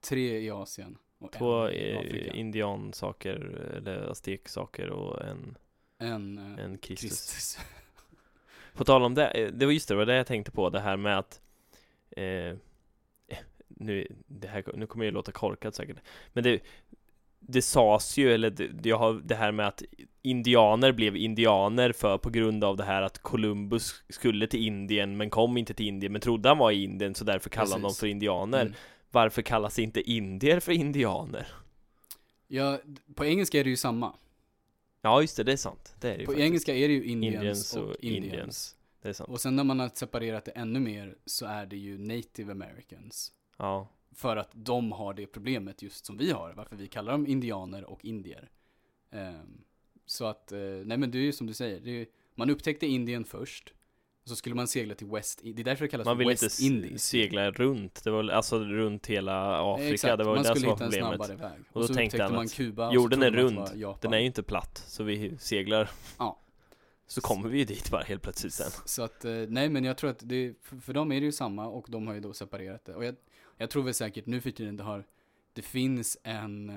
[0.00, 0.98] Tre i Asien.
[1.20, 3.36] Och två eh, indiansaker
[3.76, 5.58] eller azteksaker och en,
[5.98, 7.58] En, eh, en Kristus Kristus.
[8.74, 10.70] På tal om det, eh, det var just det, det var det jag tänkte på,
[10.70, 11.40] det här med att
[12.10, 12.56] eh,
[13.68, 15.96] nu, det här, nu kommer jag ju låta korkat säkert,
[16.32, 16.62] men det,
[17.40, 19.82] det sades ju, eller det, jag har det här med att
[20.22, 25.30] indianer blev indianer för på grund av det här att Columbus skulle till Indien men
[25.30, 27.94] kom inte till Indien men trodde han var i Indien så därför kallade han dem
[27.94, 28.60] för indianer.
[28.60, 28.74] Mm.
[29.10, 31.46] Varför kallas inte indier för indianer?
[32.48, 32.80] Ja,
[33.14, 34.16] på engelska är det ju samma.
[35.02, 35.94] Ja just det, det är sant.
[36.00, 36.46] Det är det På faktiskt.
[36.46, 38.24] engelska är det ju indians, Indians och, och indians.
[38.24, 38.76] indians.
[39.02, 39.30] Det är sant.
[39.30, 43.32] Och sen när man har separerat det ännu mer så är det ju native americans.
[43.56, 43.88] Ja.
[44.14, 47.84] För att de har det problemet just som vi har, varför vi kallar dem indianer
[47.84, 48.50] och indier.
[49.10, 49.64] Ehm,
[50.06, 53.24] så att, eh, nej men det är ju som du säger, är, man upptäckte Indien
[53.24, 53.72] först.
[54.22, 56.28] Och så skulle man segla till West, det är därför det kallas Man för vill
[56.28, 57.04] West inte s- Indies.
[57.04, 60.66] segla runt, det var alltså runt hela Afrika, Exakt, det var man det som skulle
[60.68, 61.26] var hitta en problemet.
[61.26, 61.60] snabbare väg.
[61.72, 63.98] Och då så tänkte upptäckte han man att Kuba och så jorden är man rund.
[64.00, 65.90] Den är ju inte platt, så vi seglar.
[66.18, 66.40] Ja.
[67.06, 68.70] Så kommer vi ju dit bara helt plötsligt sen.
[68.84, 71.66] Så att, eh, nej men jag tror att det, för, dem är det ju samma
[71.66, 72.94] och de har ju då separerat det.
[72.94, 73.16] Och jag,
[73.56, 75.04] jag tror väl säkert nu för tiden det har,
[75.52, 76.68] det finns en,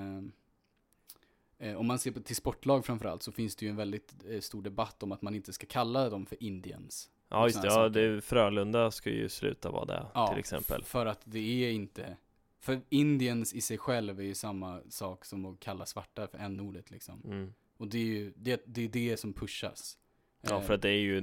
[1.59, 4.13] eh, eh, om man ser på till sportlag framförallt så finns det ju en väldigt
[4.29, 7.09] eh, stor debatt om att man inte ska kalla dem för Indians.
[7.33, 10.83] Ja just det, ja, det, Frölunda ska ju sluta vara det Ja, till exempel.
[10.83, 12.17] För att det är inte,
[12.59, 16.91] för Indians i sig själv är ju samma sak som att kalla svarta för n-ordet
[16.91, 17.21] liksom.
[17.25, 17.53] Mm.
[17.77, 19.97] Och det är ju, det, det är det som pushas.
[20.47, 21.21] Ja Eh, för att det är ju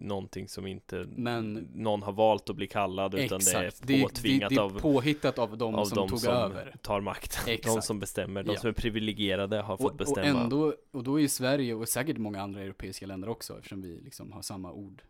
[0.00, 4.02] någonting som inte Men- någon har valt att bli kallad utan Exakt, det är det,
[4.02, 6.74] påtvingat det, det är av, påhittat av de av som de tog som över.
[6.82, 7.38] tar makt.
[7.46, 7.84] De Exakt.
[7.84, 8.58] som bestämmer, de Ja.
[8.60, 10.40] som är privilegierade har fått Och, och bestämma.
[10.42, 14.32] ändå, och då är Sverige och säkert många andra europeiska länder också eftersom vi liksom
[14.32, 15.06] har samma ord, eh,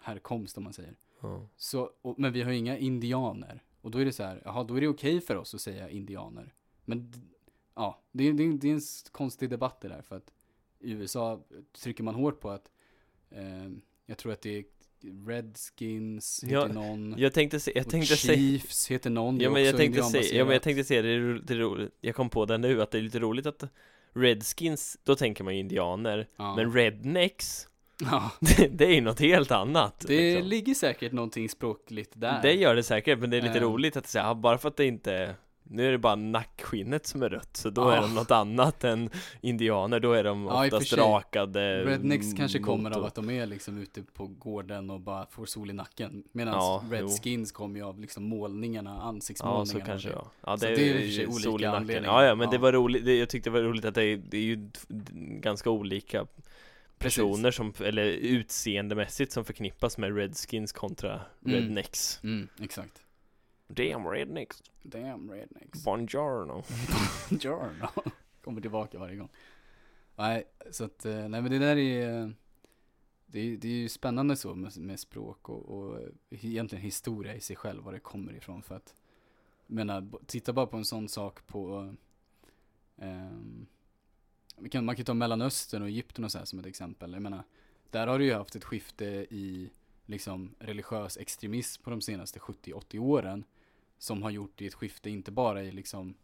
[0.00, 0.96] härkomst om man säger.
[1.22, 1.48] ja.
[1.56, 3.62] Så, och, men vi har inga indianer.
[3.80, 5.90] Och då är det så här, jaha, då är det okej för oss att säga
[5.90, 6.54] indianer.
[6.84, 7.12] Men
[7.74, 8.80] ja, det, är- det, det är en
[9.12, 10.32] konstig debatt det där för att
[10.80, 11.40] i USA
[11.82, 12.70] trycker man hårt på att,
[13.30, 13.68] eh,
[14.06, 14.64] jag tror att det är
[15.26, 17.14] Redskins heter Ja, någon.
[17.18, 19.40] Jag tänkte se, jag tänkte se Chiefs heter någon.
[19.40, 22.14] Ja men jag tänkte se, ja men jag tänkte se, det är, är roligt, jag
[22.14, 23.64] kom på det nu, att det är lite roligt att
[24.12, 26.56] Redskins, då tänker man ju indianer, Ja.
[26.56, 27.68] men rednecks,
[28.04, 28.30] ja.
[28.40, 30.48] det, det är ju något helt annat Det liksom.
[30.48, 32.42] ligger säkert någonting språkligt där.
[32.42, 33.64] Det gör det säkert, men det är lite Ehm.
[33.64, 35.34] roligt att säga, ah, bara för att det inte
[35.68, 37.92] nu är det bara nackskinnet som är rött, så då Ja.
[37.96, 42.90] är de något annat än indianer, då är de Ja, oftast rakade Rednecks kanske kommer
[42.90, 43.00] motor.
[43.00, 46.24] av att de är liksom ute på gården och bara får sol i nacken.
[46.32, 49.66] Medan Ja, Redskins kommer ju av liksom målningarna, Ja, ansiktsmålningarna.
[49.66, 50.50] så kanske och ja.
[50.50, 51.80] Ja, Så det, det är ju olika sol i nacken.
[51.82, 52.12] anledningar.
[52.22, 52.62] Ja, ja, men det Ja.
[52.62, 54.68] var roligt, det, jag tyckte det var roligt att det är, det är ju
[55.40, 56.26] ganska olika
[56.98, 61.54] personer som, eller utseendemässigt som förknippas med Redskins kontra Mm.
[61.60, 62.20] Rednecks.
[62.24, 63.02] Mm, exakt.
[63.68, 65.84] Damn Rednecks, Damn Rednecks.
[65.84, 66.62] buongiorno.
[67.28, 67.88] Buongiorno.
[68.44, 69.28] Kommer tillbaka varje gång.
[70.16, 72.34] Nej, så att, eh, nej men det där är,
[73.26, 77.40] det är, det är ju spännande så med, med språk och, och egentligen historia i
[77.40, 78.94] sig själv, var det kommer ifrån för att,
[79.66, 81.94] menar, titta bara på en sån sak på,
[82.96, 83.66] vi
[84.70, 87.12] kan, man kan ta Mellanöstern och Egypten och så här som ett exempel.
[87.12, 87.42] Jag menar,
[87.90, 89.70] där har du ju haft ett skifte i
[90.06, 93.44] liksom religiös extremism på de senaste 70-80 åren.
[93.98, 96.14] Som har gjort det ett skifte, inte bara i liksom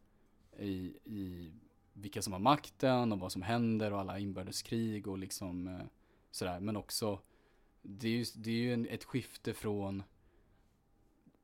[0.58, 1.52] i, i
[1.92, 5.86] vilka som har makten och vad som händer och alla inbördeskrig och liksom eh,
[6.30, 6.60] sådär.
[6.60, 7.20] Men också,
[7.82, 10.02] det är ju, det är ju en, ett skifte från,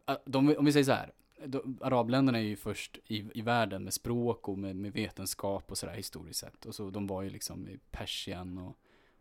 [0.04, 1.12] ah, de, om vi säger så här,
[1.46, 5.78] de, arabländerna är ju först i, i världen med språk och med, med vetenskap och
[5.78, 6.66] sådär historiskt sett.
[6.66, 8.76] Och så de var ju liksom i Persien och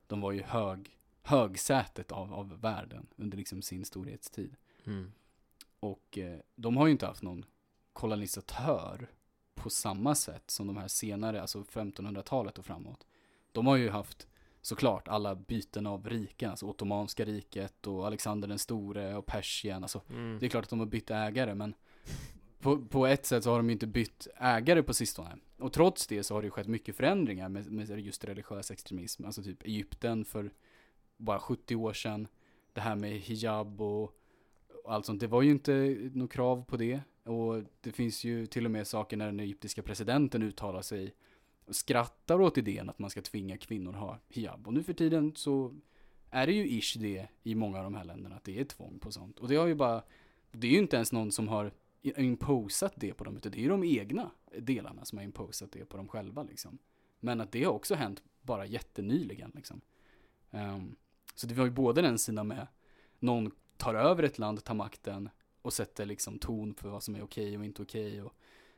[0.08, 4.56] de var ju hög, högsätet av, av världen under liksom sin storhetstid.
[4.86, 5.12] Mm.
[5.80, 7.46] Och eh, de har ju inte haft någon
[7.94, 9.10] kolonisatör
[9.56, 13.08] på samma sätt som de här senare, alltså 1500-talet och framåt.
[13.52, 14.28] De har ju haft
[14.62, 19.84] såklart alla byten av riken, alltså Ottomanska riket och Alexander den store och Persien.
[19.84, 20.40] Alltså Mm.
[20.40, 21.74] det är klart att de har bytt ägare men
[22.60, 25.38] på, på ett sätt så har de ju inte bytt ägare på sistone.
[25.58, 29.26] Och trots det så har det ju skett mycket förändringar med, med just religiös extremism.
[29.26, 30.52] Alltså typ Egypten för
[31.18, 32.28] bara 70 år sedan.
[32.74, 34.04] Det här med hijab och,
[34.84, 35.20] och allt sånt.
[35.20, 37.02] Det var ju inte något krav på det.
[37.24, 41.16] Och det finns ju till och med saker när den egyptiska presidenten uttalar sig
[41.66, 44.68] och skrattar åt idén att man ska tvinga kvinnor ha hijab.
[44.68, 45.76] Och nu för tiden så
[46.30, 49.00] är det ju ish det i många av de här länderna, att det är tvång
[49.00, 49.40] på sånt.
[49.40, 50.04] Och det har ju bara,
[50.52, 51.72] det är ju inte ens någon som har
[52.02, 55.86] imposat det på dem, utan det är ju de egna delarna som har imposat det
[55.86, 56.78] på dem själva liksom.
[57.20, 59.82] Men att det har också hänt bara jättenyligen liksom.
[60.52, 60.96] Um,
[61.36, 62.68] så det var ju både den sidan med
[63.20, 65.30] någon tar över ett land, tar makten
[65.62, 68.34] och sätter liksom ton för vad som är okej och inte okej och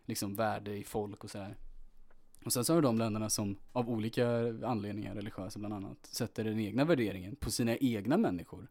[0.06, 1.58] liksom värde i folk och sådär.
[2.46, 4.28] Och sen så har du de länderna som av olika
[4.64, 8.68] anledningar, religiösa bland annat, sätter den egna värderingen på sina egna människor.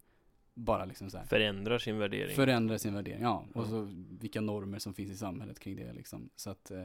[0.59, 1.25] Bara liksom så här.
[1.25, 2.37] Förändrar sin värdering.
[2.37, 3.45] Förändra sin värdering, ja.
[3.55, 3.89] Och så
[4.21, 6.31] vilka normer som finns i samhället kring det liksom.
[6.37, 6.85] Så att, eh,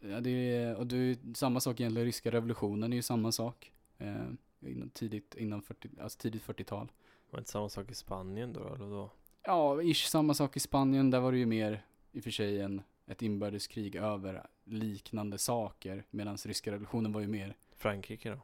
[0.00, 3.72] ja det är, och det är samma sak egentligen, ryska revolutionen är ju samma sak.
[3.98, 4.14] Eh,
[4.60, 6.92] innan, tidigt, innan 40, alltså tidigt 40-tal.
[7.30, 9.10] Var det inte samma sak i Spanien då eller då?
[9.42, 12.60] Ja, ish samma sak i Spanien, där var det ju mer i och för sig
[12.60, 16.04] en, ett inbördeskrig över liknande saker.
[16.10, 18.40] Medan ryska revolutionen var ju mer, Frankrike då?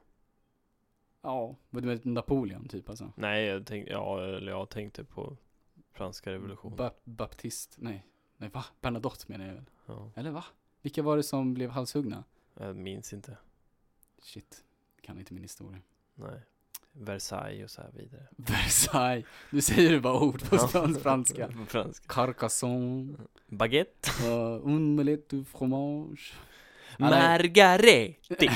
[1.25, 3.13] Ja, vad du med Napoleon typ alltså.
[3.17, 5.37] Nej, jag tänkte, ja, eller jag tänkte på
[5.93, 6.77] franska revolutionen.
[6.77, 8.07] Ba- Baptist, nej,
[8.37, 8.65] nej va?
[8.81, 9.65] Bernadotte menar jag väl?
[9.87, 10.45] Ja, Eller va?
[10.83, 12.25] Vilka var det som blev halshuggna?
[12.55, 13.37] jag minns inte.
[14.23, 14.65] Shit,
[15.01, 15.79] kan inte min historia.
[16.15, 16.41] Nej.
[16.93, 18.27] Versailles och så här vidare.
[18.37, 20.89] Versailles, nu säger du bara ord på Ja.
[21.03, 21.49] franska.
[21.59, 22.05] på franska.
[22.09, 23.17] Carcassonne,
[23.47, 24.11] Baguette.
[24.29, 26.35] uh, un omelette du fromage.
[26.99, 28.17] Margareti.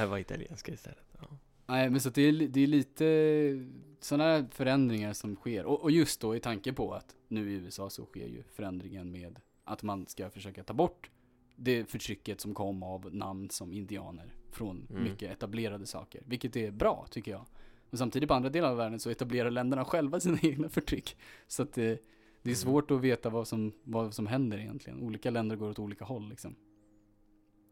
[0.00, 1.04] Det var italienska istället.
[1.20, 1.26] Ja.
[1.66, 3.66] Nej, men så det är, det är lite
[4.00, 5.64] sådana förändringar som sker.
[5.64, 9.10] Och, och just då i tanke på att nu i USA så sker ju förändringen
[9.12, 11.10] med att man ska försöka ta bort
[11.56, 15.02] det förtrycket som kom av namn som indianer från Mm.
[15.04, 16.22] mycket etablerade saker.
[16.26, 17.44] Vilket är bra tycker jag.
[17.90, 21.16] Men samtidigt på andra delar av världen så etablerar länderna själva sina egna förtryck.
[21.46, 21.82] Så att det,
[22.42, 22.56] det är Mm.
[22.56, 25.02] svårt att veta vad som, vad som händer egentligen.
[25.02, 26.54] Olika länder går åt olika håll liksom.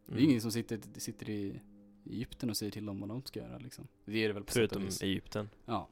[0.06, 0.30] Det är Mm.
[0.30, 1.60] ingen som sitter, sitter i
[2.10, 3.86] Egypten och säger till dem vad de ska göra liksom.
[4.04, 5.02] Det är det väl på sätt och Förutom vis.
[5.02, 5.50] Egypten.
[5.64, 5.88] Ja.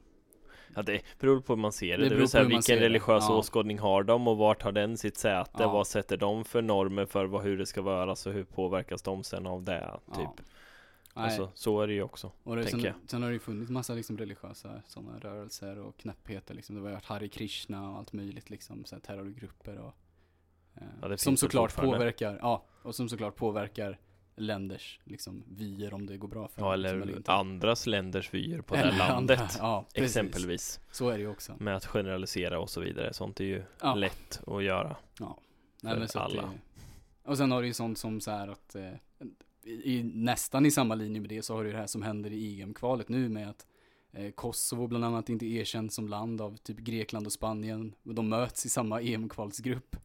[0.75, 2.03] Ja, det beror på hur man ser det.
[2.03, 3.37] Det Det, vill säga vilken religiös Ja.
[3.37, 5.51] åskådning har de och vart har den sitt säte?
[5.59, 5.71] Ja.
[5.73, 8.11] Vad sätter de för normer för vad, hur det ska vara?
[8.11, 9.99] och hur påverkas de sen av det?
[10.15, 10.17] Typ.
[10.17, 11.21] Ja.
[11.21, 12.31] Alltså, så är det ju också.
[12.43, 12.95] och det, sen, tänker jag.
[13.09, 16.75] sen har det ju funnits massa liksom religiösa sådana rörelser och knäppheter liksom.
[16.75, 18.85] Det har varit Hare Krishna och allt möjligt liksom.
[18.85, 19.93] Så här terrorgrupper och
[20.75, 23.99] eh, Ja, som såklart påverkar, ja, och som såklart påverkar
[24.37, 27.31] länders liksom vyer om det går bra för Ja, eller liksom, inte.
[27.31, 29.39] andras länders vyer på det Eller här landet.
[29.39, 29.85] andra, ja.
[29.93, 30.79] Exempelvis.
[30.91, 31.55] Så är det ju också.
[31.59, 33.13] Med att generalisera och så vidare.
[33.13, 33.95] Sånt är ju Ja.
[33.95, 34.95] lätt att göra.
[35.81, 36.41] Nej, för alla.
[36.41, 36.49] Det,
[37.29, 38.91] och sen har du ju sånt som så här att eh,
[39.63, 42.61] i, nästan i samma linje med det så har du det här som händer i
[42.61, 43.65] EM-kvalet nu med att
[44.11, 47.95] eh, Kosovo bland annat inte erkänt som land av typ Grekland och Spanien.
[48.05, 49.95] Och de möts i samma EM-kvalsgrupp.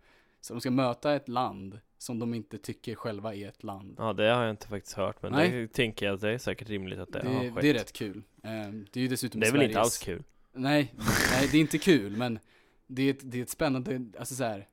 [0.41, 3.95] Så de ska möta ett land som de inte tycker själva är ett land.
[3.99, 5.23] Ja, det har jag inte faktiskt hört.
[5.23, 5.51] Men Nej.
[5.51, 7.65] det tänker jag att det är säkert rimligt att det, Det, har det, skett.
[7.65, 8.23] är rätt kul.
[8.43, 8.51] Eh,
[8.93, 10.23] det är ju dessutom Det är väl inte Sveriges- alls kul.
[10.53, 10.95] Nej,
[11.31, 12.39] nej, det är inte kul men
[12.87, 14.69] det är ett, det är ett spännande, alltså så här,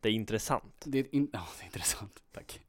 [0.00, 0.82] Det är intressant.
[0.84, 2.60] Det är, in, ja, det är intressant, tack.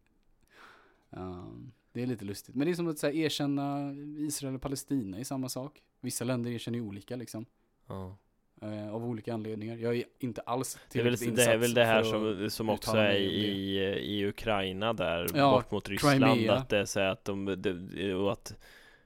[1.09, 2.55] Um, det är lite lustigt.
[2.55, 5.81] Men det är som att så här, erkänna Israel och Palestina är samma sak.
[6.01, 7.45] Vissa länder erkänner ju olika liksom.
[7.87, 8.17] Ja.
[8.61, 9.75] Eh, av olika anledningar.
[9.77, 13.15] Jag är inte alls tillräckligt det är väl det här insatt som, som också är
[13.15, 16.53] i, i Ukraina där, Ja, bort mot Ryssland, Crimea.
[16.53, 18.55] att det är så att de, det- och att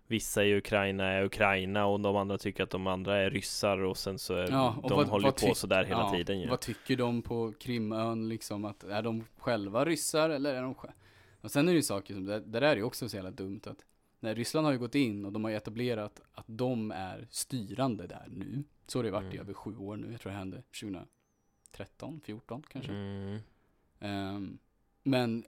[0.07, 3.97] vissa i Ukraina är Ukraina och de andra tycker att de andra är ryssar och
[3.97, 6.47] sen så är, Ja, och de vad- håller vad på sådär hela ja, tiden ju.
[6.49, 8.65] Vad tycker de på Krimön liksom?
[8.65, 10.93] Att, är de själva ryssar eller är de själva?
[11.41, 13.31] Och sen är det ju saker som, det, det där är ju också så jävla
[13.31, 13.77] dumt att
[14.19, 18.25] när Ryssland har ju gått in och de har etablerat att de är styrande där
[18.27, 18.63] nu.
[18.87, 19.39] Så har det varit i Mm.
[19.39, 20.11] över sju år nu.
[20.11, 20.61] Jag tror det hände
[21.71, 22.91] 2013, 14 kanske.
[22.91, 23.39] Mm.
[23.99, 24.57] Ehm,
[25.03, 25.45] men,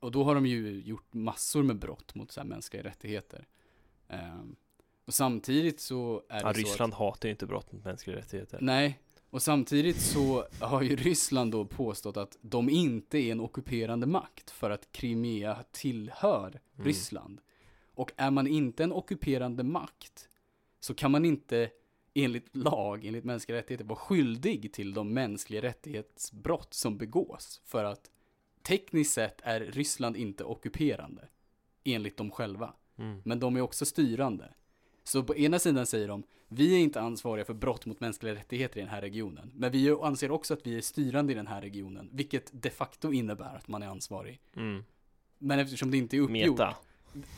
[0.00, 3.46] och- då har de ju gjort massor med brott mot så här mänskliga rättigheter.
[4.08, 4.56] Ehm,
[5.04, 8.56] och samtidigt så är det Ja, så Ryssland hatar ju inte brott mot mänskliga rättigheter.
[8.56, 8.98] att, Nej,
[9.30, 14.50] och samtidigt så har ju Ryssland då påstått att de inte är en ockuperande makt
[14.50, 16.86] för att Crimea tillhör Mm.
[16.86, 17.40] Ryssland.
[17.94, 20.28] Och är man inte en ockuperande makt
[20.80, 21.70] så kan man inte
[22.14, 27.60] enligt lag, enligt mänskliga rättigheter, vara skyldig till de mänskliga rättighetsbrott som begås.
[27.64, 28.10] För att
[28.62, 31.28] tekniskt sett är Ryssland inte ockuperande,
[31.84, 32.74] enligt dem själva.
[32.98, 33.20] Mm.
[33.24, 34.54] Men de är också styrande.
[35.04, 38.78] Så på ena sidan säger de, vi är inte ansvariga för brott mot mänskliga rättigheter
[38.78, 39.50] i den här regionen.
[39.54, 43.12] Men vi anser också att vi är styrande i den här regionen, vilket de facto
[43.12, 44.40] innebär att man är ansvarig.
[44.56, 44.84] Mm.
[45.38, 46.58] Men eftersom det inte är uppgjort.
[46.58, 46.76] Meta.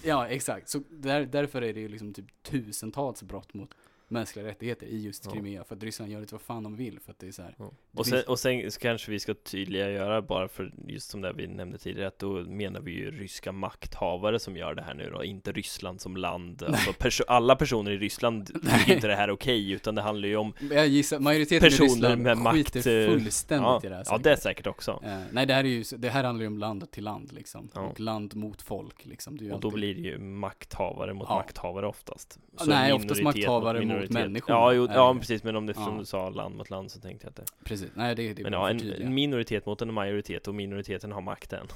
[0.03, 0.69] Ja, exakt.
[0.69, 3.75] Så där, därför är det liksom typ tusentals brott mot
[4.15, 5.31] mänskliga rättigheter i just Ja.
[5.33, 5.65] Crimea.
[5.65, 7.01] För att Ryssland gör lite vad fan de vill.
[7.01, 7.55] För att det är så här.
[7.59, 7.71] Ja.
[7.93, 11.11] Det Och, sen, finns- och sen så kanske vi ska tydliga göra bara för just
[11.11, 14.83] som det vi nämnde tidigare att då menar vi ju ryska makthavare som gör det
[14.83, 16.63] här nu då, inte Ryssland som land.
[16.63, 18.47] Alltså perso- alla personer i Ryssland
[18.79, 21.89] tycker inte det här är okej, utan det handlar ju om Jag gissar, majoriteten Personer
[21.89, 24.01] i Ryssland med makt, skiter eh, fullständigt ja, i det här.
[24.01, 24.25] ja, säkert.
[24.25, 25.01] det är säkert också.
[25.05, 27.69] Eh, nej, det här är ju, det här handlar ju om land till land liksom.
[27.75, 27.81] Ja.
[27.81, 29.37] Och land mot folk liksom.
[29.39, 31.37] Det är ju Och då alltid- blir det ju makthavare mot Ja.
[31.37, 32.39] makthavare oftast.
[32.59, 34.33] Ja, nej, oftast makthavare mot minoritet.
[34.33, 34.55] människor.
[34.57, 37.01] Ja, jo, är ja precis, men om det som du sa land mot land så
[37.01, 39.95] tänkte jag att det Precis, nej det, det Men ja, en, en minoritet mot en
[39.95, 41.67] majoritet och minoriteten har makten.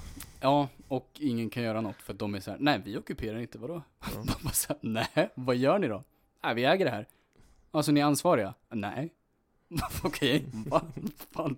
[0.40, 3.38] Ja, och ingen kan göra något för att de är så här, nej vi ockuperar
[3.38, 3.82] inte, vadå?
[4.14, 6.04] De bara så här, nej, vad gör ni då?
[6.44, 7.06] Nej, vi äger det här.
[7.70, 8.54] Alltså ni är ansvariga?
[8.68, 9.10] Nej.
[10.02, 10.82] Okej, vad
[11.30, 11.56] fan?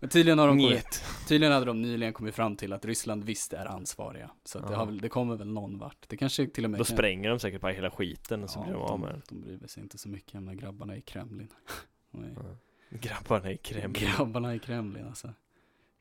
[0.00, 1.04] Och Tydligen, har de kommit, Njet.
[1.28, 4.30] tydligen hade de nyligen kommit fram till att Ryssland visst är ansvariga.
[4.44, 6.08] Så att det, har väl, det kommer väl någon vart.
[6.08, 8.62] Det kanske till och med Då kan- spränger de säkert bara hela skiten och så
[8.62, 9.22] blir de av med den.
[9.28, 11.48] de, bryr sig inte så mycket om de grabbarna i Kremlin.
[12.10, 12.56] Ja.
[12.98, 13.94] Grabbarna i Kreml.
[13.94, 15.32] Grabbarna i Kremlin alltså.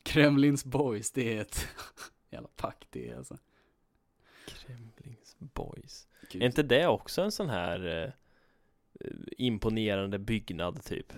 [0.04, 1.68] Kremlins boys, det är ett
[2.30, 3.38] jävla pack det är alltså.
[4.48, 6.08] Kremlings boys.
[6.32, 6.42] Gud.
[6.42, 8.12] Är inte det också en sån här eh,
[9.38, 11.14] imponerande byggnad typ?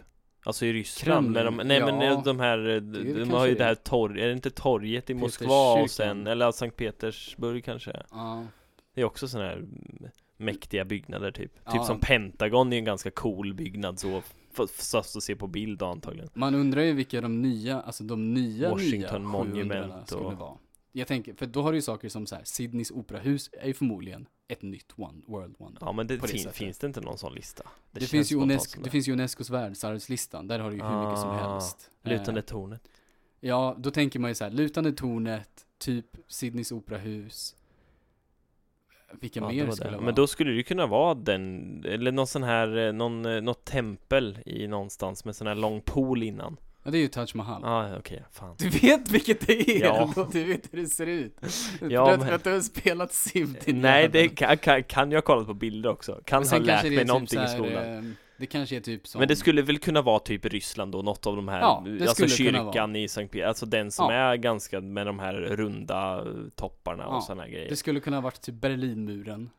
[0.48, 2.12] Alltså i Ryssland, när de, Kreml, nej men ja.
[2.14, 3.68] eh, de här, de, har ju det det är.
[3.68, 8.04] här torg, är det inte torget i Moskva och sen, eller Sankt Petersburg kanske?
[8.12, 8.46] Ja,
[8.96, 9.66] Det är också såna här
[10.38, 11.52] mäktiga byggnader typ.
[11.66, 11.72] Ja.
[11.72, 14.22] Typ som Pentagon är en ganska cool byggnad så,
[14.52, 14.64] för
[15.00, 16.30] att se på bild antagligen.
[16.34, 20.34] man undrar ju vilka de nya, alltså de nya Washington nya Monument 700 skulle och-
[20.34, 20.58] vara.
[20.98, 23.74] Jag tänker, för då har du ju saker som så här, Sydneys operahus är ju
[23.74, 25.82] förmodligen ett nytt one, world wonder.
[25.86, 27.64] Ja men det, det fin, finns det inte någon sån lista?
[27.92, 31.00] Det, känns finns ju Unesco, det finns ju Unescos världsarvslistan, där har du ju hur
[31.06, 31.92] mycket som Ah, helst.
[32.04, 32.82] Lutande Eh, tornet.
[33.40, 37.56] Ja, då tänker man ju så här, lutande tornet, typ Sydneys operahus.
[39.20, 39.92] Vilka Ja, det mer var skulle det.
[39.92, 40.06] det vara?
[40.06, 43.42] Men då skulle det ju kunna vara den, eller någon sån här, eh, någon, eh,
[43.42, 46.58] något tempel i någonstans med sån här lång pool innan.
[46.88, 47.62] Ja, det är ju Taj Mahal.
[47.64, 48.56] Ja, ah, okej, fan.
[48.60, 50.02] Du vet vilket det är Ja.
[50.04, 51.38] ändå, du vet hur det ser ut.
[51.90, 55.12] Ja, för, att, men- att du har spelat Sim din Nej, det kan, kan, kan
[55.12, 56.22] jag ha kollat på bilder också.
[56.26, 57.94] Kan ha lärt mig är typ någonting så i här, skolan.
[57.98, 58.02] eh,
[58.38, 61.28] Det kanske är typ som Men det skulle väl kunna vara typ Ryssland då, något
[61.28, 64.18] av de här, Ja, det alltså kyrkan i Sankt Peter, alltså den som Ja.
[64.32, 66.26] är ganska med de här runda
[66.56, 67.70] topparna och här grejer.
[67.70, 69.50] Det skulle kunna varit typ Berlinmuren.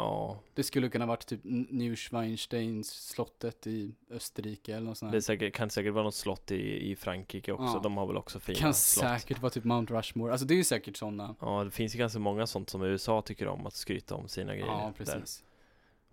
[0.00, 5.16] Ja, Det skulle kunna varit typ N- Neuschwansteins slottet i Österrike eller något sånt det
[5.16, 5.24] är här.
[5.24, 7.80] säkert, kan säkert vara något slott i, i Frankrike också, Ja.
[7.82, 9.04] de har väl också fina Kan slott.
[9.20, 10.32] säkert vara typ Mount Rushmore.
[10.32, 11.34] Alltså det är ju säkert sådana.
[11.40, 14.52] Ja, det finns ju ganska många sånt som USA tycker om att skryta om sina
[14.54, 14.66] grejer.
[14.66, 15.22] Ja, Där.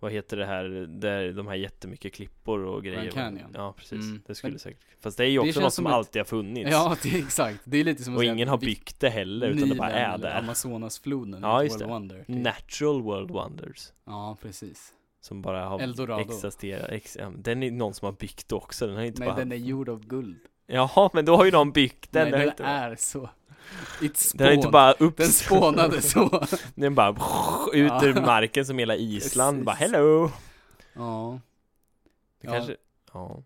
[0.00, 0.64] Vad heter det här,
[1.00, 3.10] där de här jättemycket klippor och grejer?
[3.10, 3.50] Canyon.
[3.54, 3.92] Ja, precis.
[4.04, 4.22] Mm.
[4.26, 4.80] Det skulle Men- säkert.
[5.00, 6.70] Fast det är ju också något som som ett- alltid har funnits.
[6.70, 7.60] Ja, det exakt.
[7.64, 9.90] Det är lite som att och säga ingen har byggt det heller, utan det bara
[9.90, 10.38] är där.
[10.38, 11.92] Amazonasfloden Ja, just World det.
[11.92, 12.18] Wonder.
[12.18, 12.28] typ.
[12.28, 13.92] Natural World Wonders.
[14.06, 14.92] Ja, precis.
[15.20, 16.20] Som bara har Eldorado.
[16.22, 16.90] existerat.
[16.90, 19.36] Ex, den är någon som har byggt också, den har inte Nej, bara...
[19.36, 20.38] den är gjord av guld.
[20.66, 22.30] Jaha, men då har ju någon byggt den.
[22.30, 22.64] Nej, den inte...
[22.64, 23.30] är så.
[24.34, 25.38] Den har inte bara Den upps...
[25.38, 26.46] spånade så.
[26.74, 27.10] Den bara
[27.72, 30.30] ut ur marken som hela Island, bara hello!
[30.92, 31.40] Ja.
[32.40, 32.52] Det Ja.
[32.52, 32.76] kanske...
[33.12, 33.42] Ja.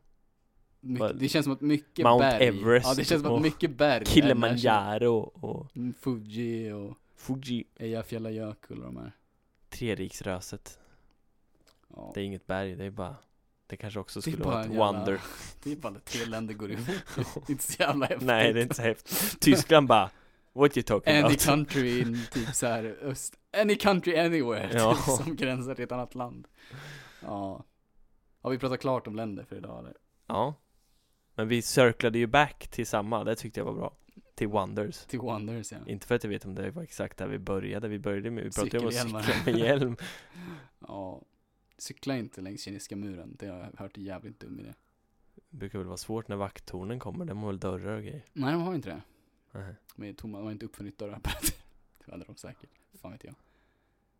[0.80, 2.46] Mycket, det känns som att mycket Mount berg.
[2.46, 4.00] Everest Ja, det känns som att mycket berg.
[4.00, 7.64] är Kilimanjaro och Mm, Fuji och Fuji.
[7.78, 9.12] Eyjafjallajökull och de här.
[9.68, 10.78] Treriksröset.
[11.96, 12.10] Ja.
[12.14, 13.16] Det är inget berg, det är bara
[13.66, 15.20] Det kanske också Det är skulle vara ett jävla- wonder
[15.62, 16.88] Det är bara att tre länder går ihop.
[17.48, 18.26] Inte så jävla häftigt.
[18.26, 20.10] Nej det är inte så häftigt Tyskland bara
[20.52, 21.44] What you talking Any about?
[21.44, 24.94] country in typ så här öst, any country anywhere, Ja.
[24.94, 26.48] typ, som gränsar till ett annat land.
[27.22, 27.64] Ja.
[28.42, 29.94] Har vi pratat klart om länder för idag eller?
[30.26, 30.54] Ja
[31.34, 33.96] Men vi cirklade ju back till samma, det tyckte jag var bra
[34.34, 35.78] Till Wonders Till Wonders ja.
[35.86, 38.44] Inte för att jag vet om det var exakt där vi började, vi började med,
[38.44, 38.94] vi pratade om att
[39.24, 39.96] cykla med hjälm
[40.88, 41.22] Ja.
[41.78, 44.72] Cykla inte längs kinesiska muren, det har jag hört är jävligt dum idé.
[45.50, 48.52] Det brukar väl vara svårt när vakttornen kommer, de har väl dörrar och grejer Nej,
[48.52, 49.02] de har inte det.
[49.52, 49.74] Nej.
[49.96, 51.54] De är tomma, de har inte uppfunnit dörrapparater.
[52.04, 52.70] Det hade de säkert.
[53.02, 53.34] Fan vet jag.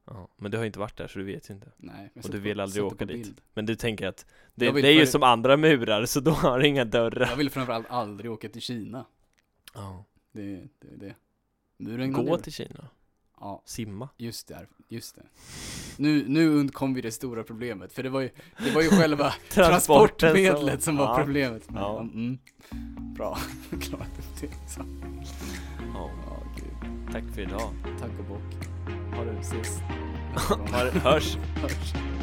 [0.04, 2.10] Ja, men du har inte varit där så du vet ju inte Nej.
[2.14, 3.40] Och du på- vill aldrig sätt det åka på dit.
[3.54, 6.68] Men du tänker att det, det är ju som andra murar, så då har det
[6.68, 9.06] inga dörrar Jag vill framförallt aldrig åka till Kina.
[9.74, 10.04] ja.
[10.32, 10.88] Det är det.
[10.94, 11.14] Är det.
[11.76, 12.88] Muren Gå till Kina,
[13.40, 14.66] Ja, simma just det.
[14.88, 15.22] Just det.
[15.96, 17.92] Nu, nu undkom vi det stora problemet.
[17.92, 18.30] För det var ju,
[18.64, 21.16] det var ju själva transportmedlet som var ja.
[21.24, 21.70] problemet.
[21.70, 22.00] Men, Ja.
[22.00, 22.38] mm.
[23.14, 23.38] Bra,
[23.80, 24.08] klart
[24.40, 24.48] det.
[24.70, 24.80] Så.
[25.94, 26.10] Ja,
[27.12, 28.66] tack för idag Tack och bock.
[29.16, 29.78] Ha det, ses.
[31.02, 31.36] Hörs!
[31.36, 32.19] Hörs.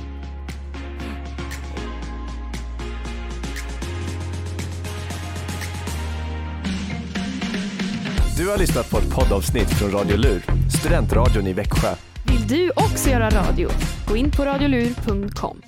[8.38, 10.42] Du har lyssnat på ett poddavsnitt från Radio Lur,
[10.80, 11.96] studentradion i Växjö.
[12.24, 13.70] Vill du också göra radio?
[14.08, 15.62] Gå in på radiolur.com.